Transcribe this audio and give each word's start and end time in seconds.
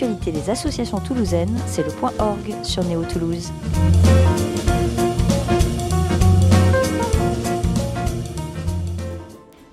l'actualité 0.00 0.30
des 0.30 0.50
associations 0.50 1.00
toulousaines, 1.00 1.56
c'est 1.66 1.84
le 1.84 1.90
point 1.90 2.12
orgue 2.20 2.54
sur 2.62 2.84
Néo 2.84 3.02
Toulouse. 3.02 3.50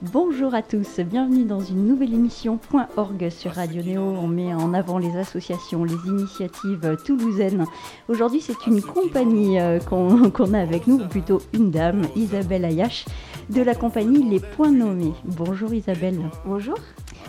Bonjour 0.02 0.56
à 0.56 0.64
tous, 0.64 0.99
bienvenue 1.02 1.44
dans 1.44 1.60
une 1.60 1.88
nouvelle 1.88 2.13
émission 2.13 2.58
Point 2.58 2.88
.org 2.98 3.30
sur 3.30 3.52
Radio 3.52 3.84
Néo. 3.84 4.02
On 4.02 4.28
met 4.28 4.52
en 4.53 4.74
avant 4.74 4.98
les 4.98 5.16
associations, 5.16 5.84
les 5.84 5.98
initiatives 6.08 6.98
toulousaines. 7.06 7.66
Aujourd'hui, 8.07 8.42
c'est 8.42 8.66
une 8.66 8.81
compagnie 8.81 9.60
euh, 9.60 9.80
qu'on 9.80 10.53
a 10.53 10.60
avec 10.60 10.88
nous, 10.88 11.02
ou 11.02 11.07
plutôt 11.07 11.42
une 11.53 11.70
dame, 11.70 12.03
Isabelle 12.16 12.66
Ayache, 12.66 13.06
de 13.52 13.62
la 13.62 13.76
compagnie 13.76 14.28
Les 14.28 14.39
Points 14.39 14.71
Nommés. 14.71 15.13
Bonjour 15.26 15.71
Isabelle. 15.71 16.20
Bonjour. 16.45 16.77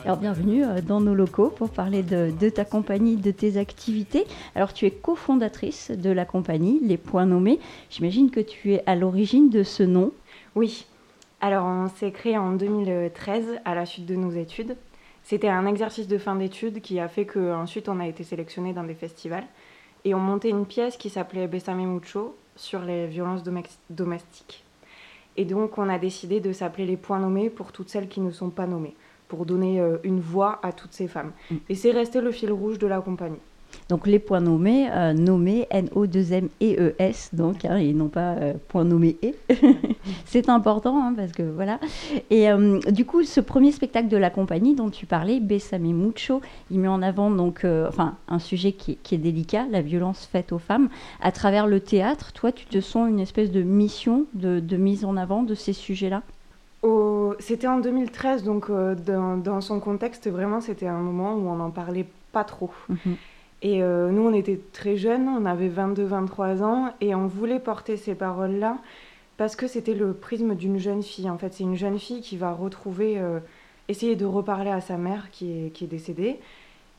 Alors 0.07 0.19
bienvenue 0.19 0.65
euh, 0.65 0.81
dans 0.83 1.01
nos 1.01 1.17
locaux 1.17 1.51
pour 1.51 1.69
parler 1.69 2.05
de, 2.05 2.49
ta 2.49 2.65
compagnie, 2.65 3.17
de 3.17 3.33
tes 3.33 3.57
activités. 3.57 4.25
Alors 4.55 4.73
tu 4.73 4.87
es 4.87 4.93
cofondatrice 4.93 5.91
de 5.91 6.11
la 6.11 6.25
compagnie 6.25 6.79
Les 6.81 6.97
Points 6.97 7.27
Nommés. 7.27 7.59
J'imagine 7.91 8.31
que 8.31 8.39
tu 8.39 8.75
es 8.75 8.85
à 8.87 8.95
l'origine 8.95 9.51
de 9.51 9.65
ce 9.65 9.83
nom. 9.83 10.13
Oui, 10.55 10.87
alors, 11.41 11.67
on 11.67 11.89
s'est 11.89 12.13
créé 12.13 12.39
en 12.39 12.53
2013 12.53 13.59
à 13.65 13.75
la 13.75 13.85
suite 13.85 14.07
de 14.07 14.15
nos 14.15 14.31
études. 14.31 14.77
C'était 15.25 15.49
un 15.49 15.67
exercice 15.67 16.07
de 16.07 16.19
fin 16.19 16.37
d'études 16.37 16.81
qui 16.81 17.01
a 17.01 17.09
fait 17.09 17.27
qu'ensuite 17.27 17.89
on 17.89 17.99
a 17.99 18.07
été 18.07 18.23
sélectionné 18.23 18.73
dans 18.73 18.85
des 18.85 18.95
festivals. 18.95 19.47
Et 20.05 20.15
on 20.15 20.21
montait 20.21 20.51
une 20.51 20.67
pièce 20.67 20.97
qui 20.97 21.11
s'appelait 21.11 21.49
Besame 21.49 21.85
Mucho 21.85 22.37
sur 22.55 22.83
les 22.83 23.09
violences 23.09 23.43
domestiques. 23.91 24.63
Et 25.37 25.45
donc, 25.45 25.79
on 25.79 25.89
a 25.89 25.99
décidé 25.99 26.39
de 26.39 26.53
s'appeler 26.53 26.87
les 26.87 26.97
points 26.97 27.19
nommés 27.19 27.51
pour 27.51 27.73
toutes 27.73 27.89
celles 27.89 28.09
qui 28.09 28.21
ne 28.21 28.31
sont 28.31 28.51
pas 28.51 28.69
nommées, 28.69 28.95
pour 29.29 29.47
donner 29.47 29.81
euh, 29.81 29.99
une 30.05 30.21
voix 30.21 30.61
à 30.63 30.73
toutes 30.73 30.93
ces 30.93 31.09
femmes. 31.09 31.33
Mm. 31.51 31.55
Et 31.69 31.75
c'est 31.75 31.91
resté 31.91 32.21
le 32.21 32.31
fil 32.31 32.53
rouge 32.53 32.79
de 32.79 32.87
la 32.87 33.01
compagnie. 33.01 33.41
Donc 33.89 34.07
les 34.07 34.19
points 34.19 34.41
nommés, 34.41 34.89
euh, 34.91 35.13
nommés 35.13 35.67
N-O-2-M-E-E-S, 35.71 37.31
donc, 37.35 37.65
hein, 37.65 37.77
et 37.77 37.93
non 37.93 38.09
pas 38.09 38.35
euh, 38.35 38.55
point 38.69 38.85
nommé 38.85 39.17
E. 39.23 39.33
c'est 40.25 40.49
important, 40.49 41.01
hein, 41.01 41.15
parce 41.17 41.33
que 41.33 41.43
voilà. 41.43 41.79
Et 42.31 42.51
euh, 42.51 42.81
du 42.91 43.05
coup, 43.05 43.23
ce 43.23 43.41
premier 43.41 43.71
spectacle 43.71 44.09
de 44.09 44.17
la 44.17 44.31
compagnie 44.31 44.75
dont 44.75 44.91
tu 44.91 45.07
parlais, 45.07 45.39
Besame 45.39 45.93
Mucho, 45.93 46.41
il 46.71 46.81
met 46.81 46.89
en 46.89 47.01
avant 47.01 47.31
donc, 47.31 47.65
enfin, 47.65 48.17
un 48.29 48.39
sujet 48.39 48.73
qui, 48.73 48.99
est 49.13 49.19
délicat, 49.19 49.67
la 49.71 49.83
violence 49.83 50.27
faite 50.27 50.53
aux 50.53 50.59
femmes. 50.59 50.89
À 51.21 51.31
travers 51.31 51.67
le 51.67 51.81
théâtre, 51.81 52.33
toi, 52.33 52.51
tu 52.51 52.67
te 52.67 52.81
sens 52.81 53.09
une 53.09 53.21
espèce 53.21 53.51
de 53.53 53.63
mission 53.63 54.27
de, 54.35 54.77
mise 54.77 55.05
en 55.05 55.17
avant 55.17 55.43
de 55.43 55.55
ces 55.55 55.73
sujets-là? 55.73 56.23
C'était 57.39 57.67
en 57.67 57.81
2013, 57.81 58.45
donc 58.45 58.71
dans, 58.71 59.61
son 59.61 59.81
contexte, 59.81 60.29
vraiment, 60.29 60.61
c'était 60.61 60.87
un 60.87 61.01
moment 61.01 61.35
où 61.35 61.49
on 61.49 61.57
n'en 61.57 61.71
parlait 61.71 62.07
pas 62.33 62.45
trop. 62.45 62.71
Mhm. 62.89 63.17
Et 63.63 63.83
euh, 63.83 64.11
nous, 64.11 64.23
on 64.23 64.33
était 64.33 64.61
très 64.73 64.97
jeunes, 64.97 65.29
on 65.29 65.45
avait 65.47 65.69
22-23 65.69 66.63
ans, 66.63 66.95
et 67.01 67.15
on 67.15 67.27
voulait 67.27 67.59
porter 67.59 67.97
ces 67.97 68.15
paroles-là 68.15 68.79
parce 69.37 69.57
que 69.57 69.67
c'était 69.67 69.95
le 69.95 70.13
prisme 70.13 70.55
d'une 70.55 70.79
jeune 70.79 71.03
fille. 71.03 71.29
En 71.29 71.39
fait, 71.39 71.53
c'est 71.53 71.65
une 71.65 71.77
jeune 71.77 71.99
fille 71.99 72.21
qui 72.21 72.37
va 72.37 72.53
retrouver, 72.53 73.19
euh, 73.19 73.41
essayer 73.89 74.17
de 74.17 74.25
reparler 74.25 74.71
à 74.71 74.81
sa 74.81 74.97
mère 74.97 75.31
qui 75.31 75.67
est, 75.67 75.71
qui 75.71 75.85
est 75.85 75.89
décédée. 75.89 76.39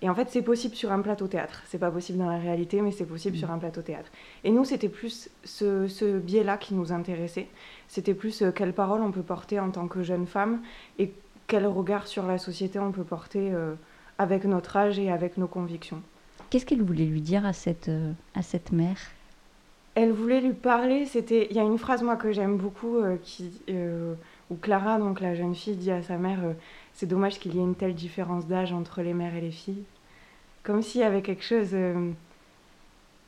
Et 0.03 0.09
en 0.09 0.13
fait, 0.13 0.27
c'est 0.29 0.43
possible 0.43 0.75
sur 0.75 0.91
un 0.91 0.99
plateau 0.99 1.27
théâtre. 1.27 1.63
C'est 1.65 1.79
pas 1.79 1.89
possible 1.89 2.19
dans 2.19 2.29
la 2.29 2.37
réalité, 2.37 2.81
mais 2.81 2.91
c'est 2.91 3.05
possible 3.05 3.35
mmh. 3.35 3.39
sur 3.39 3.51
un 3.51 3.57
plateau 3.57 3.81
théâtre. 3.81 4.09
Et 4.43 4.51
nous, 4.51 4.63
c'était 4.63 4.89
plus 4.89 5.29
ce, 5.43 5.87
ce 5.87 6.19
biais-là 6.19 6.57
qui 6.57 6.75
nous 6.75 6.91
intéressait. 6.91 7.47
C'était 7.87 8.13
plus 8.13 8.41
euh, 8.41 8.51
quelles 8.51 8.73
paroles 8.73 9.01
on 9.01 9.11
peut 9.11 9.21
porter 9.21 9.59
en 9.59 9.71
tant 9.71 9.87
que 9.87 10.03
jeune 10.03 10.27
femme 10.27 10.61
et 10.99 11.13
quel 11.47 11.65
regard 11.65 12.07
sur 12.07 12.25
la 12.25 12.37
société 12.37 12.77
on 12.79 12.91
peut 12.91 13.05
porter 13.05 13.53
avec 14.17 14.45
notre 14.45 14.75
âge 14.75 14.99
et 14.99 15.11
avec 15.11 15.37
nos 15.37 15.47
convictions. 15.47 16.01
Qu'est-ce 16.49 16.65
qu'elle 16.65 16.81
voulait 16.81 17.05
lui 17.05 17.21
dire 17.21 17.45
à 17.45 17.53
cette, 17.53 17.89
euh, 17.89 18.13
à 18.33 18.41
cette 18.41 18.71
mère? 18.71 18.97
Elle 19.95 20.11
voulait 20.11 20.41
lui 20.41 20.53
parler, 20.53 21.05
c'était... 21.05 21.47
Il 21.49 21.55
y 21.55 21.59
a 21.59 21.63
une 21.63 21.77
phrase, 21.77 22.03
moi, 22.03 22.15
que 22.15 22.31
j'aime 22.31 22.57
beaucoup, 22.57 22.97
euh, 22.97 23.17
qui, 23.21 23.51
euh, 23.69 24.13
où 24.49 24.55
Clara, 24.55 24.99
donc 24.99 25.19
la 25.19 25.35
jeune 25.35 25.55
fille, 25.55 25.75
dit 25.75 25.91
à 25.91 26.01
sa 26.03 26.17
mère 26.17 26.39
C'est 26.93 27.07
dommage 27.07 27.39
qu'il 27.39 27.55
y 27.55 27.59
ait 27.59 27.63
une 27.63 27.75
telle 27.75 27.95
différence 27.95 28.45
d'âge 28.45 28.71
entre 28.71 29.01
les 29.01 29.13
mères 29.13 29.35
et 29.35 29.41
les 29.41 29.51
filles. 29.51 29.83
Comme 30.63 30.81
s'il 30.81 31.01
y 31.01 31.03
avait 31.03 31.21
quelque 31.21 31.43
chose... 31.43 31.75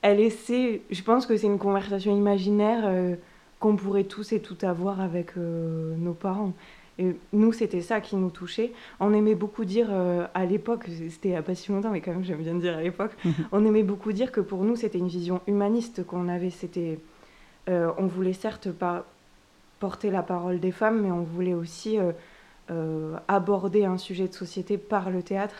elle 0.01 0.19
essaie... 0.19 0.81
Je 0.91 1.01
pense 1.01 1.25
que 1.25 1.35
c'est 1.35 1.47
une 1.47 1.59
conversation 1.59 2.15
imaginaire 2.15 3.17
qu'on 3.59 3.75
pourrait 3.75 4.05
tous 4.05 4.31
et 4.31 4.41
toutes 4.41 4.63
avoir 4.63 5.01
avec 5.01 5.35
nos 5.35 6.13
parents. 6.13 6.53
Et 6.99 7.15
nous, 7.31 7.53
c'était 7.53 7.81
ça 7.81 8.01
qui 8.01 8.17
nous 8.17 8.29
touchait. 8.29 8.73
On 8.99 9.13
aimait 9.13 9.33
beaucoup 9.33 9.63
dire 9.63 9.87
euh, 9.89 10.27
à 10.33 10.45
l'époque, 10.45 10.89
c'était 11.09 11.41
pas 11.41 11.55
si 11.55 11.71
longtemps, 11.71 11.91
mais 11.91 12.01
quand 12.01 12.11
même, 12.11 12.25
j'aime 12.25 12.43
bien 12.43 12.55
dire 12.55 12.77
à 12.77 12.81
l'époque, 12.81 13.15
on 13.53 13.65
aimait 13.65 13.83
beaucoup 13.83 14.11
dire 14.11 14.33
que 14.33 14.41
pour 14.41 14.65
nous, 14.65 14.75
c'était 14.75 14.97
une 14.97 15.07
vision 15.07 15.39
humaniste 15.47 16.05
qu'on 16.05 16.27
avait. 16.27 16.49
C'était, 16.49 16.99
euh, 17.69 17.89
on 17.97 18.05
voulait 18.05 18.33
certes 18.33 18.69
pas 18.69 19.05
porter 19.79 20.11
la 20.11 20.23
parole 20.23 20.59
des 20.59 20.73
femmes, 20.73 21.01
mais 21.01 21.11
on 21.11 21.23
voulait 21.23 21.53
aussi 21.53 21.97
euh, 22.69 23.15
aborder 23.29 23.85
un 23.85 23.97
sujet 23.97 24.27
de 24.27 24.33
société 24.33 24.77
par 24.77 25.09
le 25.09 25.23
théâtre 25.23 25.55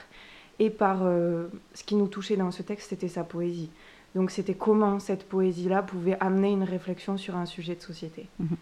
et 0.60 0.70
par 0.70 1.00
ce 1.00 1.84
qui 1.86 1.96
nous 1.96 2.10
touchait 2.10 2.36
dans 2.36 2.52
ce 2.52 2.64
texte, 2.64 2.90
c'était 2.90 3.08
sa 3.08 3.24
poésie. 3.24 3.70
Donc 4.16 4.32
c'était 4.32 4.56
comment 4.56 5.00
cette 5.00 5.28
poésie-là 5.28 5.84
pouvait 5.84 6.18
amener 6.20 6.52
une 6.52 6.64
réflexion 6.64 7.18
sur 7.18 7.36
un 7.36 7.46
sujet 7.46 7.76
de 7.76 7.82
société. 7.82 8.28
Mhm. 8.40 8.58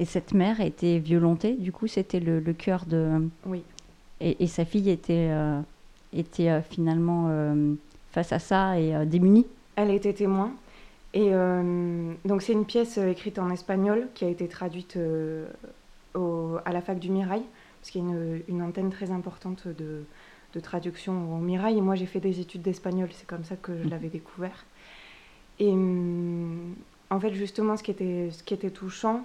Et 0.00 0.06
cette 0.06 0.32
mère 0.32 0.62
était 0.62 0.98
violentée, 0.98 1.52
du 1.52 1.72
coup, 1.72 1.86
c'était 1.86 2.20
le, 2.20 2.40
cœur 2.54 2.86
de. 2.86 3.28
Oui. 3.44 3.62
Et, 4.22 4.46
sa 4.46 4.64
fille 4.64 4.88
était, 4.88 5.28
euh, 5.30 5.60
était 6.14 6.48
euh, 6.48 6.62
finalement 6.62 7.26
euh, 7.28 7.74
face 8.10 8.32
à 8.32 8.38
ça 8.38 8.80
et 8.80 9.04
démunie. 9.04 9.46
Elle 9.76 9.90
était 9.90 10.14
témoin. 10.14 10.52
Et 11.12 11.32
donc, 12.24 12.40
c'est 12.40 12.52
une 12.52 12.64
pièce 12.64 12.96
écrite 12.96 13.40
en 13.40 13.50
espagnol 13.50 14.06
qui 14.14 14.24
a 14.24 14.28
été 14.28 14.46
traduite 14.46 14.96
à 16.14 16.72
la 16.72 16.80
fac 16.80 16.98
du 17.00 17.10
Mirail, 17.10 17.42
parce 17.80 17.90
qu'il 17.90 18.02
y 18.02 18.04
a 18.04 18.08
une, 18.08 18.42
une 18.48 18.62
antenne 18.62 18.90
très 18.90 19.10
importante 19.10 19.66
de, 19.66 20.04
de, 20.54 20.60
traduction 20.60 21.34
au 21.34 21.38
Mirail. 21.38 21.78
Et 21.78 21.80
moi, 21.80 21.96
j'ai 21.96 22.06
fait 22.06 22.20
des 22.20 22.38
études 22.38 22.62
d'espagnol, 22.62 23.08
c'est 23.12 23.26
comme 23.26 23.44
ça 23.44 23.56
que 23.56 23.76
je 23.76 23.84
mhm. 23.84 23.90
l'avais 23.90 24.08
découvert. 24.08 24.64
Et 25.60 25.72
en 27.10 27.20
fait, 27.20 27.34
justement, 27.34 27.76
ce 27.76 27.82
qui 27.82 27.90
était, 27.90 28.70
touchant, 28.70 29.24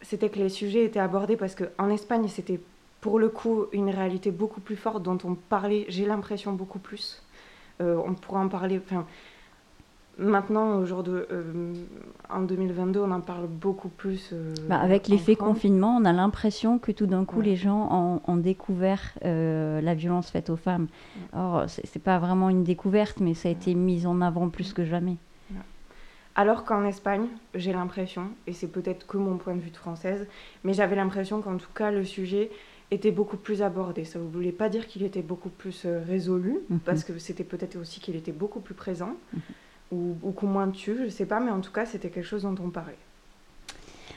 c'était 0.00 0.30
que 0.30 0.38
les 0.38 0.48
sujets 0.48 0.84
étaient 0.84 1.00
abordés 1.00 1.36
parce 1.36 1.56
qu'en 1.56 1.90
Espagne, 1.90 2.28
c'était 2.28 2.60
pour 3.00 3.18
le 3.18 3.28
coup 3.28 3.66
une 3.72 3.90
réalité 3.90 4.30
beaucoup 4.30 4.60
plus 4.60 4.76
forte 4.76 5.02
dont 5.02 5.18
on 5.24 5.34
parlait, 5.34 5.84
j'ai 5.88 6.06
l'impression, 6.06 6.52
beaucoup 6.52 6.78
plus. 6.78 7.20
Euh, 7.80 8.00
on 8.06 8.14
pourrait 8.14 8.40
en 8.40 8.48
parler. 8.48 8.80
Maintenant, 10.18 10.78
au 10.78 10.86
jour 10.86 11.02
de, 11.02 11.26
euh, 11.30 11.74
en 12.30 12.42
2022, 12.42 13.00
on 13.00 13.10
en 13.10 13.20
parle 13.20 13.46
beaucoup 13.46 13.88
plus. 13.88 14.30
Euh, 14.32 14.54
bah, 14.68 14.78
avec 14.78 15.08
l'effet 15.08 15.36
confinement, 15.36 15.96
on 16.00 16.04
a 16.04 16.12
l'impression 16.12 16.78
que 16.78 16.92
tout 16.92 17.06
d'un 17.06 17.24
coup, 17.24 17.40
les 17.40 17.56
gens 17.56 18.20
ont, 18.26 18.36
découvert 18.36 19.14
la 19.22 19.94
violence 19.94 20.30
faite 20.30 20.50
aux 20.50 20.56
femmes. 20.56 20.88
Or, 21.32 21.64
c'est 21.68 22.02
pas 22.02 22.18
vraiment 22.18 22.48
une 22.50 22.64
découverte, 22.64 23.20
mais 23.20 23.34
ça 23.34 23.48
a 23.48 23.52
été 23.52 23.74
mis 23.74 24.06
en 24.06 24.20
avant 24.20 24.48
plus 24.48 24.72
que 24.72 24.84
jamais. 24.84 25.16
Alors 26.34 26.64
qu'en 26.64 26.84
Espagne, 26.84 27.26
j'ai 27.54 27.72
l'impression, 27.72 28.30
et 28.46 28.52
c'est 28.52 28.68
peut-être 28.68 29.06
que 29.06 29.18
mon 29.18 29.36
point 29.36 29.54
de 29.54 29.60
vue 29.60 29.70
de 29.70 29.76
française, 29.76 30.26
mais 30.64 30.72
j'avais 30.72 30.96
l'impression 30.96 31.42
qu'en 31.42 31.58
tout 31.58 31.68
cas 31.74 31.90
le 31.90 32.04
sujet 32.04 32.50
était 32.90 33.10
beaucoup 33.10 33.36
plus 33.36 33.62
abordé. 33.62 34.04
Ça 34.04 34.18
ne 34.18 34.24
voulait 34.24 34.52
pas 34.52 34.68
dire 34.68 34.86
qu'il 34.86 35.02
était 35.02 35.22
beaucoup 35.22 35.50
plus 35.50 35.84
euh, 35.84 36.02
résolu, 36.06 36.60
mhm. 36.70 36.78
parce 36.80 37.04
que 37.04 37.18
c'était 37.18 37.44
peut-être 37.44 37.76
aussi 37.76 38.00
qu'il 38.00 38.16
était 38.16 38.32
beaucoup 38.32 38.60
plus 38.60 38.74
présent, 38.74 39.14
mhm. 39.32 39.40
Ou 39.92 40.16
beaucoup 40.20 40.46
moins 40.46 40.66
dessus, 40.66 40.96
je 40.98 41.04
ne 41.04 41.08
sais 41.10 41.26
pas, 41.26 41.38
mais 41.38 41.50
en 41.50 41.60
tout 41.60 41.70
cas 41.70 41.86
c'était 41.86 42.10
quelque 42.10 42.26
chose 42.26 42.42
dont 42.42 42.56
on 42.64 42.70
parlait. 42.70 42.98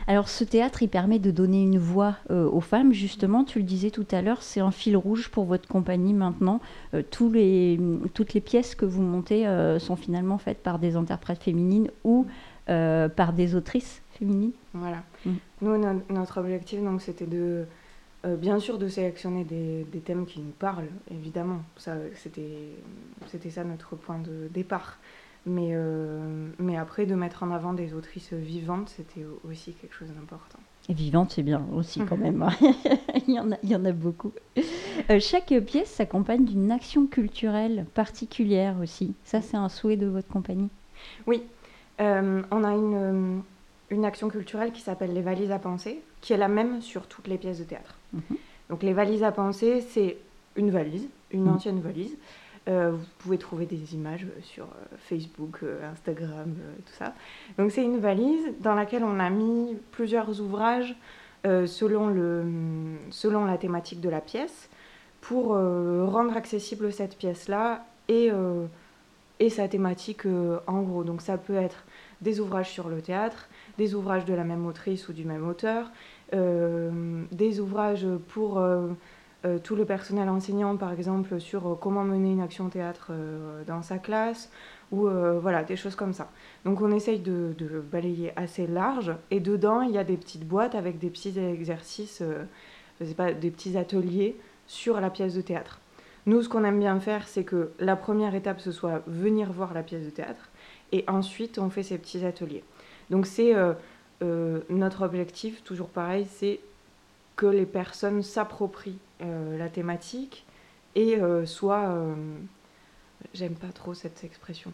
Alors 0.07 0.29
ce 0.29 0.43
théâtre, 0.43 0.83
il 0.83 0.89
permet 0.89 1.17
de 1.17 1.31
donner 1.31 1.63
une 1.63 1.79
voix 1.79 2.15
euh, 2.29 2.47
aux 2.47 2.61
femmes, 2.61 2.93
justement, 2.93 3.43
tu 3.43 3.59
le 3.59 3.65
disais 3.65 3.89
tout 3.89 4.05
à 4.11 4.21
l'heure, 4.21 4.43
c'est 4.43 4.59
un 4.59 4.71
fil 4.71 4.95
rouge 4.95 5.29
pour 5.29 5.45
votre 5.45 5.67
compagnie 5.67 6.13
maintenant. 6.13 6.61
Euh, 6.93 7.01
tous 7.09 7.31
les, 7.31 7.79
toutes 8.13 8.33
les 8.33 8.41
pièces 8.41 8.75
que 8.75 8.85
vous 8.85 9.01
montez 9.01 9.47
euh, 9.47 9.79
sont 9.79 9.95
finalement 9.95 10.37
faites 10.37 10.61
par 10.61 10.77
des 10.79 10.95
interprètes 10.95 11.41
féminines 11.41 11.89
ou 12.03 12.25
par 12.67 13.33
des 13.33 13.53
autrices 13.53 14.01
féminines. 14.13 14.51
Voilà. 14.73 15.03
Mm. 15.23 15.31
Nous, 15.61 15.77
notre 16.09 16.39
objectif, 16.39 16.81
donc, 16.81 16.99
c'était 16.99 17.27
de... 17.27 17.65
bien 18.23 18.59
sûr 18.59 18.79
de 18.79 18.87
sélectionner 18.87 19.43
des, 19.43 19.83
des, 19.83 19.99
thèmes 19.99 20.25
qui 20.25 20.39
nous 20.39 20.53
parlent, 20.57 20.89
évidemment. 21.11 21.59
C'était 21.77 23.49
ça 23.51 23.63
notre 23.63 23.95
point 23.95 24.17
de 24.17 24.47
départ. 24.51 24.97
Mais, 25.45 25.69
euh, 25.73 26.49
mais 26.57 26.75
après, 26.75 27.05
de 27.05 27.13
mettre 27.13 27.43
en 27.43 27.51
avant 27.51 27.73
des 27.73 27.93
autrices 27.93 28.33
vivantes, 28.33 28.89
c'était 28.89 29.25
aussi 29.47 29.73
quelque 29.73 29.93
chose 29.93 30.09
d'important. 30.09 30.59
Et 30.89 30.93
vivante, 30.93 31.31
c'est 31.31 31.43
bien 31.43 31.63
aussi 31.73 32.01
quand 32.01 32.17
même. 32.17 32.47
Il, 33.27 33.35
y 33.35 33.39
en 33.39 33.51
a, 33.51 33.55
il 33.61 33.69
y 33.69 33.75
en 33.75 33.85
a 33.85 33.91
beaucoup. 33.91 34.31
Euh, 35.09 35.19
chaque 35.19 35.53
pièce 35.65 35.89
s'accompagne 35.89 36.45
d'une 36.45 36.71
action 36.71 37.05
culturelle 37.05 37.85
particulière 37.93 38.75
aussi. 38.81 39.13
Ça, 39.23 39.41
c'est 39.41 39.57
un 39.57 39.69
souhait 39.69 39.97
de 39.97 40.07
votre 40.07 40.27
compagnie? 40.27 40.69
Oui. 41.27 41.43
Euh, 42.01 42.41
on 42.51 42.63
a 42.63 42.71
une, 42.73 43.43
une 43.91 44.05
action 44.05 44.29
culturelle 44.29 44.71
qui 44.71 44.81
s'appelle 44.81 45.13
les 45.13 45.21
valises 45.21 45.51
à 45.51 45.59
penser, 45.59 46.01
qui 46.21 46.33
est 46.33 46.37
la 46.37 46.47
même 46.47 46.81
sur 46.81 47.07
toutes 47.07 47.27
les 47.27 47.37
pièces 47.37 47.59
de 47.59 47.65
théâtre. 47.65 47.95
Mhm. 48.13 48.37
Donc 48.69 48.83
les 48.83 48.93
valises 48.93 49.23
à 49.23 49.31
penser, 49.31 49.81
c'est 49.81 50.17
une 50.55 50.71
valise, 50.71 51.07
une 51.31 51.43
mhm. 51.43 51.53
ancienne 51.53 51.79
valise, 51.81 52.15
vous 52.67 53.05
pouvez 53.19 53.37
trouver 53.37 53.65
des 53.65 53.93
images 53.93 54.25
sur 54.41 54.67
Facebook, 54.97 55.59
Instagram, 55.91 56.55
tout 56.85 56.93
ça. 56.93 57.13
Donc 57.57 57.71
c'est 57.71 57.83
une 57.83 57.99
valise 57.99 58.53
dans 58.59 58.73
laquelle 58.73 59.03
on 59.03 59.19
a 59.19 59.29
mis 59.29 59.77
plusieurs 59.91 60.41
ouvrages 60.41 60.95
selon, 61.43 62.07
le, 62.07 62.43
selon 63.11 63.45
la 63.45 63.57
thématique 63.57 64.01
de 64.01 64.09
la 64.09 64.21
pièce 64.21 64.69
pour 65.21 65.49
rendre 65.49 66.35
accessible 66.35 66.91
cette 66.91 67.17
pièce-là 67.17 67.85
et, 68.07 68.31
et 69.39 69.49
sa 69.49 69.67
thématique 69.67 70.25
en 70.65 70.81
gros. 70.81 71.03
Donc 71.03 71.21
ça 71.21 71.37
peut 71.37 71.55
être 71.55 71.83
des 72.21 72.39
ouvrages 72.39 72.71
sur 72.71 72.89
le 72.89 73.01
théâtre, 73.01 73.47
des 73.77 73.93
ouvrages 73.93 74.25
de 74.25 74.33
la 74.33 74.43
même 74.43 74.65
autrice 74.65 75.07
ou 75.07 75.13
du 75.13 75.25
même 75.25 75.47
auteur, 75.47 75.91
des 76.33 77.59
ouvrages 77.59 78.07
pour 78.29 78.57
euh, 78.57 78.87
tout 79.63 79.75
le 79.75 79.85
personnel 79.85 80.29
enseignant, 80.29 80.75
par 80.75 80.91
exemple, 80.91 81.39
sur 81.39 81.67
euh, 81.67 81.75
comment 81.75 82.03
mener 82.03 82.31
une 82.31 82.41
action 82.41 82.69
théâtre 82.69 83.07
euh, 83.11 83.63
dans 83.65 83.81
sa 83.81 83.97
classe, 83.97 84.49
ou 84.91 85.07
voilà, 85.41 85.63
des 85.63 85.75
choses 85.75 85.95
comme 85.95 86.13
ça. 86.13 86.29
Donc 86.63 86.79
on 86.79 86.91
essaye 86.91 87.19
de, 87.19 87.55
balayer 87.91 88.31
assez 88.35 88.67
large, 88.67 89.13
et 89.31 89.39
dedans, 89.39 89.81
il 89.81 89.91
y 89.91 89.97
a 89.97 90.03
des 90.03 90.15
petites 90.15 90.47
boîtes 90.47 90.75
avec 90.75 90.99
des 90.99 91.09
petits 91.09 91.37
exercices, 91.37 92.23
pas, 93.17 93.33
des 93.33 93.51
petits 93.51 93.77
ateliers 93.77 94.37
sur 94.67 95.01
la 95.01 95.09
pièce 95.09 95.33
de 95.33 95.41
théâtre. 95.41 95.79
Nous, 96.27 96.43
ce 96.43 96.49
qu'on 96.49 96.63
aime 96.63 96.79
bien 96.79 96.99
faire, 96.99 97.27
c'est 97.27 97.43
que 97.43 97.71
la 97.79 97.95
première 97.95 98.35
étape, 98.35 98.61
ce 98.61 98.71
soit 98.71 99.01
venir 99.07 99.51
voir 99.51 99.73
la 99.73 99.81
pièce 99.81 100.05
de 100.05 100.11
théâtre, 100.11 100.49
et 100.91 101.03
ensuite, 101.07 101.57
on 101.57 101.71
fait 101.71 101.83
ces 101.83 101.97
petits 101.97 102.23
ateliers. 102.23 102.63
Donc 103.09 103.25
c'est 103.25 103.55
notre 104.21 105.03
objectif, 105.03 105.63
toujours 105.63 105.89
pareil, 105.89 106.27
c'est 106.29 106.59
que 107.35 107.47
les 107.47 107.65
personnes 107.65 108.21
s'approprient 108.21 108.91
euh, 108.91 109.04
la 109.19 109.69
thématique 109.69 110.45
et 110.95 111.17
euh, 111.17 111.45
soient, 111.45 111.89
euh, 111.89 112.15
j'aime 113.33 113.55
pas 113.55 113.71
trop 113.73 113.93
cette 113.93 114.23
expression, 114.23 114.71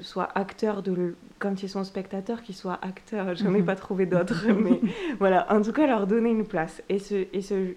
soit 0.00 0.28
acteurs 0.36 0.82
de 0.82 1.14
quand 1.38 1.62
ils 1.62 1.68
sont 1.68 1.84
spectateurs, 1.84 2.42
qu'ils 2.42 2.56
soient 2.56 2.78
acteurs. 2.82 3.34
Je 3.34 3.44
n'en 3.44 3.54
ai 3.54 3.60
mhm. 3.60 3.66
pas 3.66 3.76
trouvé 3.76 4.06
d'autres, 4.06 4.46
mais 4.52 4.80
voilà. 5.18 5.50
En 5.52 5.62
tout 5.62 5.72
cas, 5.72 5.86
leur 5.86 6.06
donner 6.06 6.30
une 6.30 6.46
place 6.46 6.82
et 6.88 6.98
se, 6.98 7.26
et 7.32 7.40
se 7.40 7.74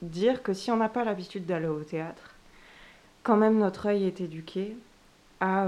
dire 0.00 0.42
que 0.42 0.52
si 0.52 0.70
on 0.70 0.76
n'a 0.76 0.88
pas 0.88 1.04
l'habitude 1.04 1.44
d'aller 1.44 1.66
au 1.66 1.82
théâtre, 1.82 2.34
quand 3.24 3.36
même 3.36 3.58
notre 3.58 3.86
œil 3.86 4.04
est 4.04 4.20
éduqué 4.20 4.76
à 5.40 5.66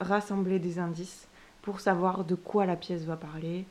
rassembler 0.00 0.58
des 0.58 0.78
indices 0.78 1.26
pour 1.62 1.80
savoir 1.80 2.24
de 2.24 2.34
quoi 2.34 2.66
la 2.66 2.76
pièce 2.76 3.04
va 3.04 3.16
parler. 3.16 3.64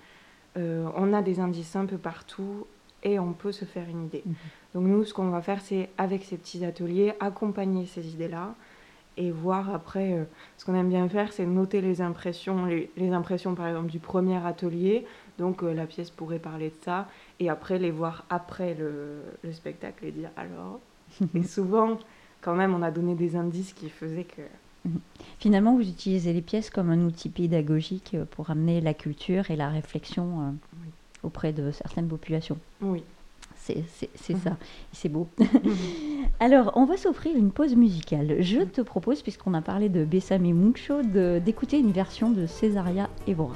on 0.55 1.13
a 1.13 1.21
des 1.21 1.39
indices 1.39 1.75
un 1.75 1.85
peu 1.85 1.97
partout 1.97 2.65
et 3.03 3.19
on 3.19 3.33
peut 3.33 3.51
se 3.51 3.65
faire 3.65 3.87
une 3.89 4.05
idée. 4.05 4.23
Mhm. 4.25 4.35
Donc 4.73 4.83
nous, 4.87 5.05
ce 5.05 5.13
qu'on 5.13 5.29
va 5.29 5.41
faire, 5.41 5.61
c'est 5.61 5.89
avec 5.97 6.23
ces 6.23 6.37
petits 6.37 6.65
ateliers, 6.65 7.13
accompagner 7.19 7.85
ces 7.85 8.07
idées-là 8.13 8.55
et 9.17 9.31
voir 9.31 9.73
après, 9.73 10.13
euh, 10.13 10.23
ce 10.57 10.65
qu'on 10.65 10.75
aime 10.75 10.89
bien 10.89 11.09
faire, 11.09 11.33
c'est 11.33 11.45
noter 11.45 11.81
les 11.81 12.01
impressions, 12.01 12.65
les, 12.65 13.11
impressions 13.11 13.55
par 13.55 13.67
exemple 13.67 13.89
du 13.89 13.99
premier 13.99 14.37
atelier, 14.45 15.05
donc 15.39 15.63
euh, 15.63 15.73
la 15.73 15.87
pièce 15.87 16.11
pourrait 16.11 16.39
parler 16.39 16.69
de 16.69 16.75
ça, 16.85 17.07
et 17.39 17.49
après 17.49 17.79
les 17.79 17.89
voir 17.89 18.25
après 18.29 18.75
le, 18.75 19.23
le 19.43 19.51
spectacle 19.51 20.05
et 20.05 20.11
dire 20.11 20.29
alors. 20.37 20.79
et 21.35 21.43
souvent, 21.43 21.97
quand 22.41 22.55
même, 22.55 22.75
on 22.75 22.83
a 22.83 22.91
donné 22.91 23.15
des 23.15 23.35
indices 23.35 23.73
qui 23.73 23.89
faisaient 23.89 24.25
que... 24.25 24.43
Mhm. 24.85 24.99
Finalement, 25.39 25.75
vous 25.75 25.89
utilisez 25.89 26.31
les 26.31 26.43
pièces 26.43 26.69
comme 26.69 26.91
un 26.91 27.01
outil 27.03 27.29
pédagogique 27.29 28.11
euh, 28.13 28.25
pour 28.25 28.51
amener 28.51 28.81
la 28.81 28.93
culture 28.93 29.49
et 29.49 29.55
la 29.55 29.69
réflexion 29.69 30.55
auprès 31.23 31.53
de 31.53 31.71
certaines 31.71 32.07
populations. 32.07 32.57
Oui. 32.81 33.03
C'est 33.55 34.37
ça, 34.37 34.55
c'est 34.93 35.09
beau. 35.09 35.27
Alors, 36.39 36.71
on 36.75 36.85
va 36.85 36.95
s'offrir 36.95 37.35
une 37.35 37.51
pause 37.51 37.75
musicale. 37.75 38.37
Je 38.39 38.61
te 38.61 38.79
propose, 38.79 39.21
puisqu'on 39.21 39.53
a 39.53 39.61
parlé 39.61 39.89
de 39.89 40.05
Bessame 40.05 40.53
Mucho, 40.53 41.01
d'écouter 41.03 41.77
une 41.77 41.91
version 41.91 42.31
de 42.31 42.45
Césaria 42.45 43.09
Evora. 43.27 43.55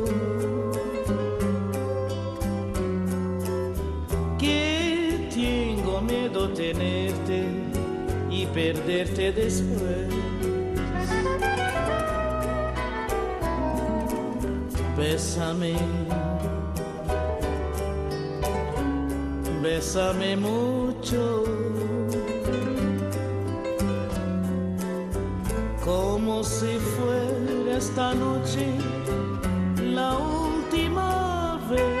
Perderte 8.53 9.31
después. 9.31 10.07
Bésame, 14.97 15.73
bésame 19.61 20.35
mucho, 20.35 21.43
como 25.83 26.43
si 26.43 26.77
fuera 26.77 27.77
esta 27.77 28.13
noche 28.13 28.67
la 29.81 30.17
última 30.17 31.59
vez. 31.69 32.00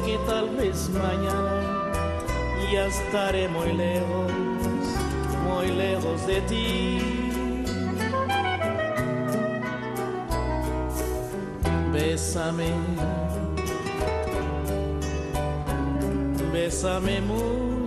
que 0.00 0.18
tal 0.26 0.48
vez 0.56 0.88
mañana 0.90 1.92
ya 2.72 2.86
estaré 2.86 3.48
muy 3.48 3.72
lejos, 3.72 4.32
muy 5.46 5.68
lejos 5.68 6.26
de 6.26 6.40
ti. 6.42 6.98
Bésame, 11.92 12.72
bésame 16.52 17.20
mucho. 17.20 17.81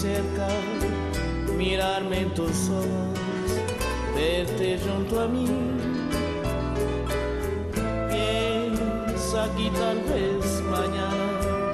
Cerca, 0.00 0.46
mirarme 1.56 2.20
en 2.20 2.34
tus 2.34 2.68
ojos, 2.68 3.18
verte 4.14 4.78
junto 4.78 5.20
a 5.20 5.26
mí. 5.26 5.46
Piensa 8.12 9.48
que 9.56 9.70
tal 9.70 9.98
vez 10.12 10.62
mañana 10.70 11.72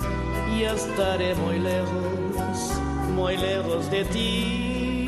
ya 0.58 0.72
estaré 0.72 1.34
muy 1.34 1.58
lejos, 1.58 2.56
muy 3.14 3.36
lejos 3.36 3.90
de 3.90 4.04
ti. 4.06 5.06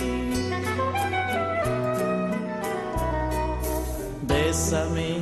Bésame, 4.28 5.20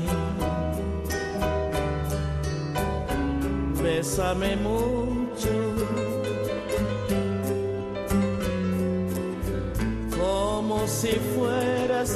bésame 3.81 4.57
mucho. 4.57 4.94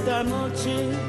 Esta 0.08 0.22
noche 0.22 1.07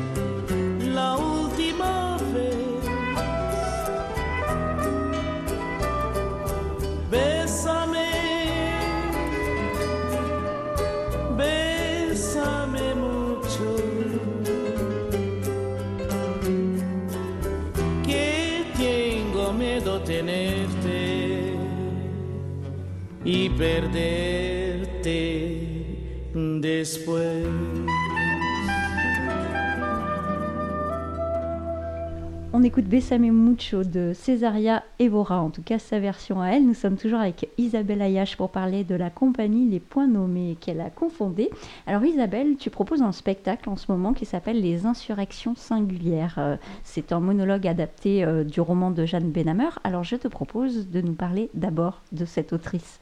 On 32.60 32.64
écoute 32.64 32.88
Bessame 32.88 33.32
Mucho 33.32 33.86
de 33.86 34.12
Césaria 34.14 34.84
Evora, 35.00 35.40
en 35.40 35.50
tout 35.50 35.62
cas 35.62 35.80
sa 35.80 35.98
version 35.98 36.42
à 36.42 36.50
elle. 36.50 36.68
Nous 36.68 36.74
sommes 36.74 36.98
toujours 36.98 37.22
avec 37.22 37.50
Isabelle 37.58 38.02
Ayache 38.02 38.36
pour 38.36 38.50
parler 38.50 38.84
de 38.84 38.96
la 38.96 39.10
compagnie 39.10 39.70
Les 39.70 39.80
Points 39.80 40.10
Nommés 40.10 40.58
qu'elle 40.60 40.82
a 40.82 40.90
confondée. 40.90 41.52
Alors 41.88 42.04
Isabelle, 42.04 42.58
tu 42.58 42.70
proposes 42.70 43.02
un 43.02 43.14
spectacle 43.14 43.70
en 43.70 43.78
ce 43.78 43.90
moment 43.90 44.12
qui 44.12 44.26
s'appelle 44.26 44.60
Les 44.60 44.86
Insurrections 44.86 45.56
Singulières. 45.56 46.36
Euh, 46.38 46.58
C'est 46.84 47.14
un 47.14 47.22
monologue 47.22 47.66
adapté 47.66 48.26
euh, 48.26 48.44
du 48.44 48.60
roman 48.60 48.92
de 48.92 49.06
Jeanne 49.06 49.32
Benhammer. 49.32 49.70
Alors 49.86 50.04
je 50.04 50.18
te 50.18 50.28
propose 50.28 50.90
de 50.90 51.00
nous 51.00 51.14
parler 51.14 51.50
d'abord 51.54 52.02
de 52.12 52.26
cette 52.26 52.52
autrice. 52.52 53.00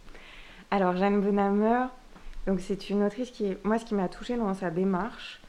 Alors 0.69 0.95
Jeanne 0.97 1.19
Benhammer, 1.19 1.87
c'est 2.59 2.91
une 2.91 3.01
autrice 3.01 3.31
qui, 3.31 3.55
moi, 3.63 3.79
ce 3.79 3.85
qui 3.85 3.95
m'a 3.95 4.07
touchée 4.07 4.37
dans 4.37 4.53
sa 4.53 4.69
démarche, 4.69 5.41